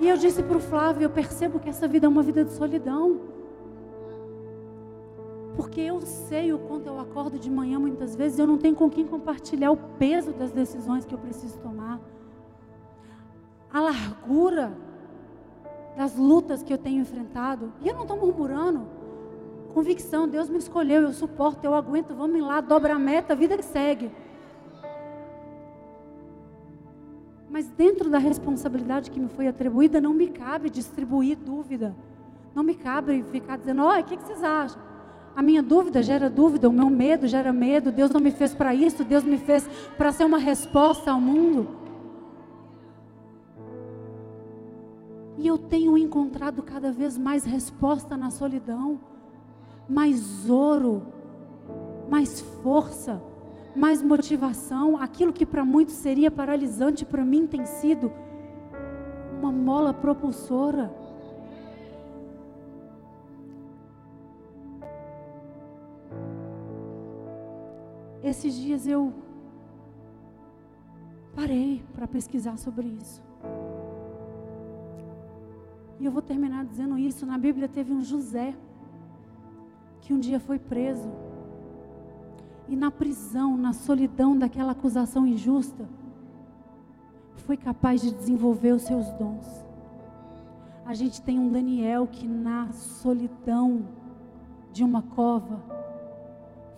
E 0.00 0.08
eu 0.08 0.16
disse 0.16 0.42
para 0.42 0.56
o 0.56 0.60
Flávio: 0.60 1.04
eu 1.04 1.10
percebo 1.10 1.58
que 1.58 1.68
essa 1.68 1.88
vida 1.88 2.06
é 2.06 2.08
uma 2.08 2.22
vida 2.22 2.44
de 2.44 2.52
solidão. 2.52 3.37
Porque 5.58 5.80
eu 5.80 6.00
sei 6.02 6.52
o 6.52 6.58
quanto 6.60 6.86
eu 6.86 7.00
acordo 7.00 7.36
de 7.36 7.50
manhã 7.50 7.80
muitas 7.80 8.14
vezes, 8.14 8.38
eu 8.38 8.46
não 8.46 8.56
tenho 8.56 8.76
com 8.76 8.88
quem 8.88 9.04
compartilhar 9.04 9.72
o 9.72 9.76
peso 9.76 10.32
das 10.32 10.52
decisões 10.52 11.04
que 11.04 11.12
eu 11.12 11.18
preciso 11.18 11.58
tomar. 11.58 11.98
A 13.72 13.80
largura 13.80 14.72
das 15.96 16.14
lutas 16.14 16.62
que 16.62 16.72
eu 16.72 16.78
tenho 16.78 17.00
enfrentado. 17.00 17.72
E 17.80 17.88
eu 17.88 17.94
não 17.94 18.02
estou 18.02 18.16
murmurando. 18.16 18.86
Convicção, 19.74 20.28
Deus 20.28 20.48
me 20.48 20.58
escolheu, 20.58 21.02
eu 21.02 21.12
suporto, 21.12 21.64
eu 21.64 21.74
aguento, 21.74 22.14
vamos 22.14 22.40
lá, 22.40 22.60
dobra 22.60 22.94
a 22.94 22.98
meta, 22.98 23.32
a 23.32 23.36
vida 23.36 23.56
que 23.56 23.64
segue. 23.64 24.12
Mas 27.50 27.66
dentro 27.66 28.08
da 28.08 28.18
responsabilidade 28.18 29.10
que 29.10 29.18
me 29.18 29.28
foi 29.28 29.48
atribuída, 29.48 30.00
não 30.00 30.14
me 30.14 30.28
cabe 30.28 30.70
distribuir 30.70 31.36
dúvida. 31.36 31.96
Não 32.54 32.62
me 32.62 32.76
cabe 32.76 33.24
ficar 33.24 33.58
dizendo, 33.58 33.82
olha, 33.82 34.02
o 34.02 34.04
que, 34.04 34.16
que 34.16 34.22
vocês 34.22 34.44
acham? 34.44 34.87
A 35.38 35.42
minha 35.42 35.62
dúvida 35.62 36.02
gera 36.02 36.28
dúvida, 36.28 36.68
o 36.68 36.72
meu 36.72 36.90
medo 36.90 37.28
gera 37.28 37.52
medo. 37.52 37.92
Deus 37.92 38.10
não 38.10 38.20
me 38.20 38.32
fez 38.32 38.52
para 38.52 38.74
isso, 38.74 39.04
Deus 39.04 39.22
me 39.22 39.38
fez 39.38 39.64
para 39.96 40.10
ser 40.10 40.24
uma 40.24 40.36
resposta 40.36 41.12
ao 41.12 41.20
mundo. 41.20 41.68
E 45.36 45.46
eu 45.46 45.56
tenho 45.56 45.96
encontrado 45.96 46.60
cada 46.60 46.90
vez 46.90 47.16
mais 47.16 47.44
resposta 47.44 48.16
na 48.16 48.30
solidão, 48.30 48.98
mais 49.88 50.50
ouro, 50.50 51.06
mais 52.10 52.40
força, 52.40 53.22
mais 53.76 54.02
motivação. 54.02 55.00
Aquilo 55.00 55.32
que 55.32 55.46
para 55.46 55.64
muitos 55.64 55.94
seria 55.94 56.32
paralisante, 56.32 57.04
para 57.04 57.24
mim 57.24 57.46
tem 57.46 57.64
sido 57.64 58.10
uma 59.40 59.52
mola 59.52 59.94
propulsora. 59.94 60.92
Esses 68.28 68.54
dias 68.54 68.86
eu 68.86 69.10
parei 71.34 71.82
para 71.94 72.06
pesquisar 72.06 72.58
sobre 72.58 72.86
isso. 72.86 73.22
E 75.98 76.04
eu 76.04 76.12
vou 76.12 76.20
terminar 76.20 76.66
dizendo 76.66 76.98
isso. 76.98 77.24
Na 77.24 77.38
Bíblia 77.38 77.66
teve 77.68 77.90
um 77.90 78.02
José 78.02 78.54
que 80.02 80.12
um 80.12 80.20
dia 80.20 80.38
foi 80.38 80.58
preso. 80.58 81.10
E 82.68 82.76
na 82.76 82.90
prisão, 82.90 83.56
na 83.56 83.72
solidão 83.72 84.36
daquela 84.36 84.72
acusação 84.72 85.26
injusta, 85.26 85.88
foi 87.46 87.56
capaz 87.56 88.02
de 88.02 88.10
desenvolver 88.10 88.72
os 88.72 88.82
seus 88.82 89.10
dons. 89.12 89.64
A 90.84 90.92
gente 90.92 91.22
tem 91.22 91.38
um 91.38 91.48
Daniel 91.48 92.06
que 92.06 92.28
na 92.28 92.70
solidão 92.72 93.86
de 94.70 94.84
uma 94.84 95.00
cova 95.00 95.62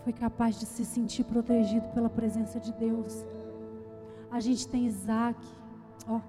foi 0.04 0.12
capaz 0.12 0.58
de 0.58 0.66
se 0.66 0.84
sentir 0.84 1.24
protegido 1.24 1.88
pela 1.88 2.08
presença 2.08 2.58
de 2.58 2.72
Deus. 2.72 3.24
A 4.30 4.40
gente 4.40 4.66
tem 4.68 4.86
Isaac, 4.86 5.38
ó, 6.08 6.20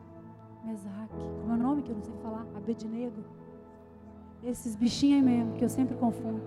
Mesaque, 0.63 1.15
como 1.39 1.53
é 1.53 1.55
o 1.55 1.57
nome 1.57 1.82
que 1.82 1.89
eu 1.89 1.95
não 1.95 2.03
sei 2.03 2.13
falar? 2.22 2.45
Abednego. 2.55 3.24
Esses 4.43 4.76
bichinhos 4.76 5.26
aí 5.26 5.38
mesmo, 5.38 5.53
que 5.53 5.63
eu 5.63 5.69
sempre 5.69 5.95
confundo. 5.95 6.41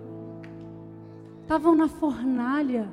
Estavam 1.43 1.75
na 1.75 1.89
fornalha. 1.89 2.93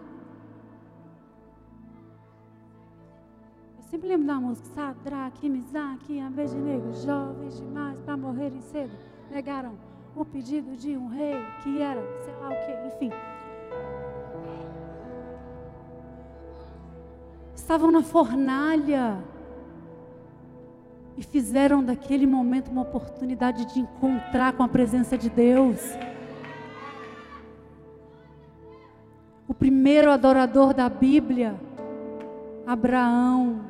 Eu 3.77 3.84
sempre 3.84 4.07
lembro 4.07 4.27
da 4.27 4.36
música, 4.36 4.67
Sadraque, 4.75 5.49
Mesaque, 5.49 6.19
Abednego, 6.19 6.93
jovens 6.93 7.57
demais 7.57 7.99
para 7.99 8.15
morrerem 8.15 8.61
cedo. 8.61 8.93
Negaram 9.29 9.73
o 10.15 10.23
pedido 10.23 10.75
de 10.75 10.95
um 10.97 11.07
rei 11.07 11.36
que 11.63 11.82
era, 11.82 12.01
sei 12.23 12.34
lá 12.36 12.49
o 12.49 12.65
que, 12.65 12.88
enfim. 12.88 13.11
Estavam 17.72 17.89
na 17.89 18.03
fornalha 18.03 19.24
e 21.15 21.24
fizeram 21.24 21.82
daquele 21.82 22.28
momento 22.28 22.69
uma 22.69 22.82
oportunidade 22.82 23.63
de 23.74 23.80
encontrar 23.80 24.51
com 24.51 24.61
a 24.61 24.67
presença 24.67 25.17
de 25.17 25.30
Deus. 25.30 25.80
O 29.47 29.53
primeiro 29.53 30.11
adorador 30.11 30.74
da 30.74 30.89
Bíblia, 30.89 31.55
Abraão. 32.67 33.61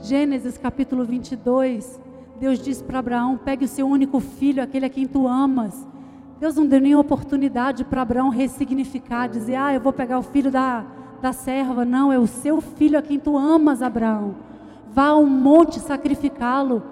Gênesis 0.00 0.58
capítulo 0.58 1.02
22. 1.02 1.98
Deus 2.38 2.58
disse 2.58 2.84
para 2.84 2.98
Abraão: 2.98 3.38
pegue 3.38 3.64
o 3.64 3.68
seu 3.68 3.86
único 3.88 4.20
filho, 4.20 4.62
aquele 4.62 4.84
a 4.84 4.90
quem 4.90 5.06
tu 5.06 5.26
amas. 5.26 5.88
Deus 6.38 6.56
não 6.56 6.66
deu 6.66 6.78
nenhuma 6.78 7.00
oportunidade 7.00 7.84
para 7.84 8.02
Abraão 8.02 8.28
ressignificar, 8.28 9.28
dizer: 9.28 9.54
ah, 9.54 9.72
eu 9.72 9.80
vou 9.80 9.94
pegar 9.94 10.18
o 10.18 10.22
filho 10.22 10.50
da, 10.50 10.84
da 11.24 11.32
serva, 11.32 11.86
não, 11.86 12.12
é 12.12 12.18
o 12.18 12.26
seu 12.26 12.60
filho 12.60 12.98
a 12.98 13.02
quem 13.02 13.18
tu 13.18 13.38
amas, 13.38 13.80
Abraão. 13.80 14.34
Vá 14.92 15.06
ao 15.06 15.24
monte 15.24 15.80
sacrificá-lo. 15.80 16.82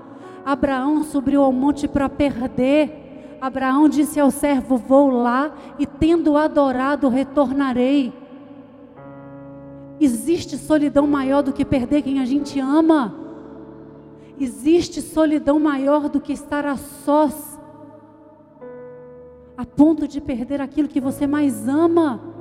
Abraão 0.43 1.05
subiu 1.05 1.43
ao 1.43 1.53
monte 1.53 1.87
para 1.87 2.09
perder. 2.09 3.37
Abraão 3.39 3.91
disse 3.91 4.19
ao 4.19 4.31
servo: 4.31 4.79
Vou 4.79 5.11
lá 5.11 5.53
e, 5.79 5.87
tendo 5.87 6.35
adorado, 6.35 7.11
retornarei. 7.11 8.11
Existe 10.01 10.57
solidão 10.57 11.07
maior 11.07 11.43
do 11.43 11.53
que 11.53 11.63
perder 11.63 12.01
quem 12.01 12.19
a 12.19 12.25
gente 12.25 12.59
ama. 12.59 13.15
Existe 14.41 15.03
solidão 15.03 15.61
maior 15.61 16.09
do 16.09 16.19
que 16.19 16.33
estar 16.33 16.65
a 16.65 16.79
sós, 16.79 17.61
a 19.59 19.67
ponto 19.67 20.09
de 20.09 20.23
perder 20.23 20.63
aquilo 20.63 20.89
que 20.89 21.03
você 21.03 21.27
mais 21.27 21.69
ama. 21.69 22.32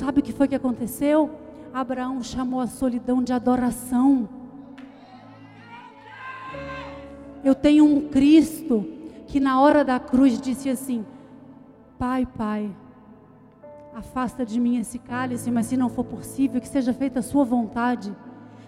Sabe 0.00 0.20
o 0.20 0.22
que 0.22 0.32
foi 0.32 0.48
que 0.48 0.54
aconteceu? 0.54 1.30
Abraão 1.74 2.22
chamou 2.22 2.58
a 2.58 2.66
solidão 2.66 3.22
de 3.22 3.34
adoração. 3.34 4.26
Eu 7.44 7.54
tenho 7.54 7.84
um 7.84 8.08
Cristo 8.08 8.86
que 9.26 9.38
na 9.38 9.60
hora 9.60 9.84
da 9.84 10.00
cruz 10.00 10.40
disse 10.40 10.70
assim: 10.70 11.04
Pai, 11.98 12.26
Pai, 12.26 12.74
afasta 13.94 14.42
de 14.42 14.58
mim 14.58 14.78
esse 14.78 14.98
cálice, 14.98 15.50
mas 15.50 15.66
se 15.66 15.76
não 15.76 15.90
for 15.90 16.04
possível, 16.04 16.62
que 16.62 16.68
seja 16.68 16.94
feita 16.94 17.18
a 17.18 17.22
Sua 17.22 17.44
vontade. 17.44 18.16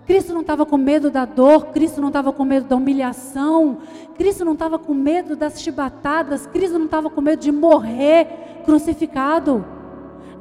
Cristo 0.04 0.34
não 0.34 0.42
estava 0.42 0.66
com 0.66 0.76
medo 0.76 1.10
da 1.10 1.24
dor, 1.24 1.68
Cristo 1.68 1.98
não 2.02 2.08
estava 2.08 2.30
com 2.30 2.44
medo 2.44 2.68
da 2.68 2.76
humilhação, 2.76 3.78
Cristo 4.18 4.44
não 4.44 4.52
estava 4.52 4.78
com 4.78 4.92
medo 4.92 5.34
das 5.34 5.62
chibatadas, 5.62 6.46
Cristo 6.46 6.78
não 6.78 6.84
estava 6.84 7.08
com 7.08 7.22
medo 7.22 7.40
de 7.40 7.50
morrer 7.50 8.26
crucificado. 8.66 9.80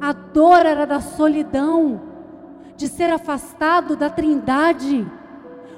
A 0.02 0.12
dor 0.12 0.66
era 0.66 0.84
da 0.84 1.00
solidão, 1.00 2.00
de 2.76 2.88
ser 2.88 3.08
afastado 3.08 3.94
da 3.94 4.10
Trindade, 4.10 5.06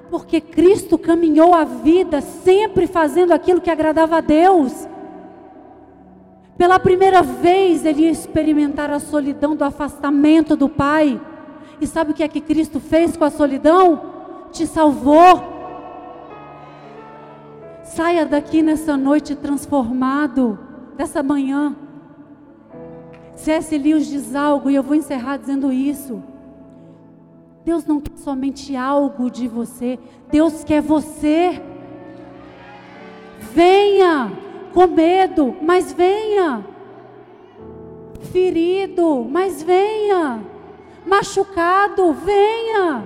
porque 0.08 0.40
Cristo 0.40 0.96
caminhou 0.96 1.52
a 1.52 1.64
vida 1.64 2.22
sempre 2.22 2.86
fazendo 2.86 3.32
aquilo 3.32 3.60
que 3.60 3.68
agradava 3.68 4.16
a 4.16 4.20
Deus. 4.22 4.88
Pela 6.56 6.78
primeira 6.78 7.20
vez 7.20 7.84
ele 7.84 8.04
ia 8.04 8.10
experimentar 8.10 8.90
a 8.90 8.98
solidão 8.98 9.54
do 9.54 9.62
afastamento 9.62 10.56
do 10.56 10.70
Pai. 10.70 11.20
E 11.78 11.86
sabe 11.86 12.12
o 12.12 12.14
que 12.14 12.22
é 12.22 12.28
que 12.28 12.40
Cristo 12.40 12.80
fez 12.80 13.18
com 13.18 13.24
a 13.24 13.30
solidão? 13.30 14.00
Te 14.50 14.66
salvou. 14.66 15.42
Saia 17.82 18.24
daqui 18.24 18.62
nessa 18.62 18.96
noite 18.96 19.34
transformado, 19.34 20.58
dessa 20.96 21.22
manhã. 21.22 21.76
C.S. 23.36 23.76
Lewis 23.76 24.06
diz 24.06 24.34
algo 24.34 24.70
e 24.70 24.74
eu 24.74 24.82
vou 24.82 24.94
encerrar 24.94 25.36
dizendo 25.36 25.72
isso. 25.72 26.22
Deus 27.64 27.84
não 27.84 28.00
quer 28.00 28.16
somente 28.16 28.76
algo 28.76 29.30
de 29.30 29.48
você, 29.48 29.98
Deus 30.30 30.64
quer 30.64 30.80
você. 30.80 31.60
Venha 33.52 34.32
com 34.72 34.86
medo, 34.86 35.56
mas 35.62 35.92
venha. 35.92 36.64
Ferido, 38.32 39.24
mas 39.24 39.62
venha. 39.62 40.42
Machucado, 41.06 42.12
venha. 42.12 43.04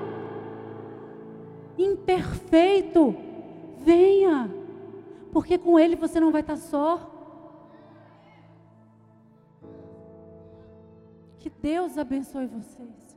Imperfeito, 1.76 3.14
venha 3.78 4.58
porque 5.32 5.58
com 5.58 5.78
Ele 5.78 5.96
você 5.96 6.18
não 6.18 6.30
vai 6.30 6.40
estar 6.40 6.56
só. 6.56 7.07
Que 11.38 11.50
Deus 11.50 11.96
abençoe 11.96 12.46
vocês. 12.46 13.07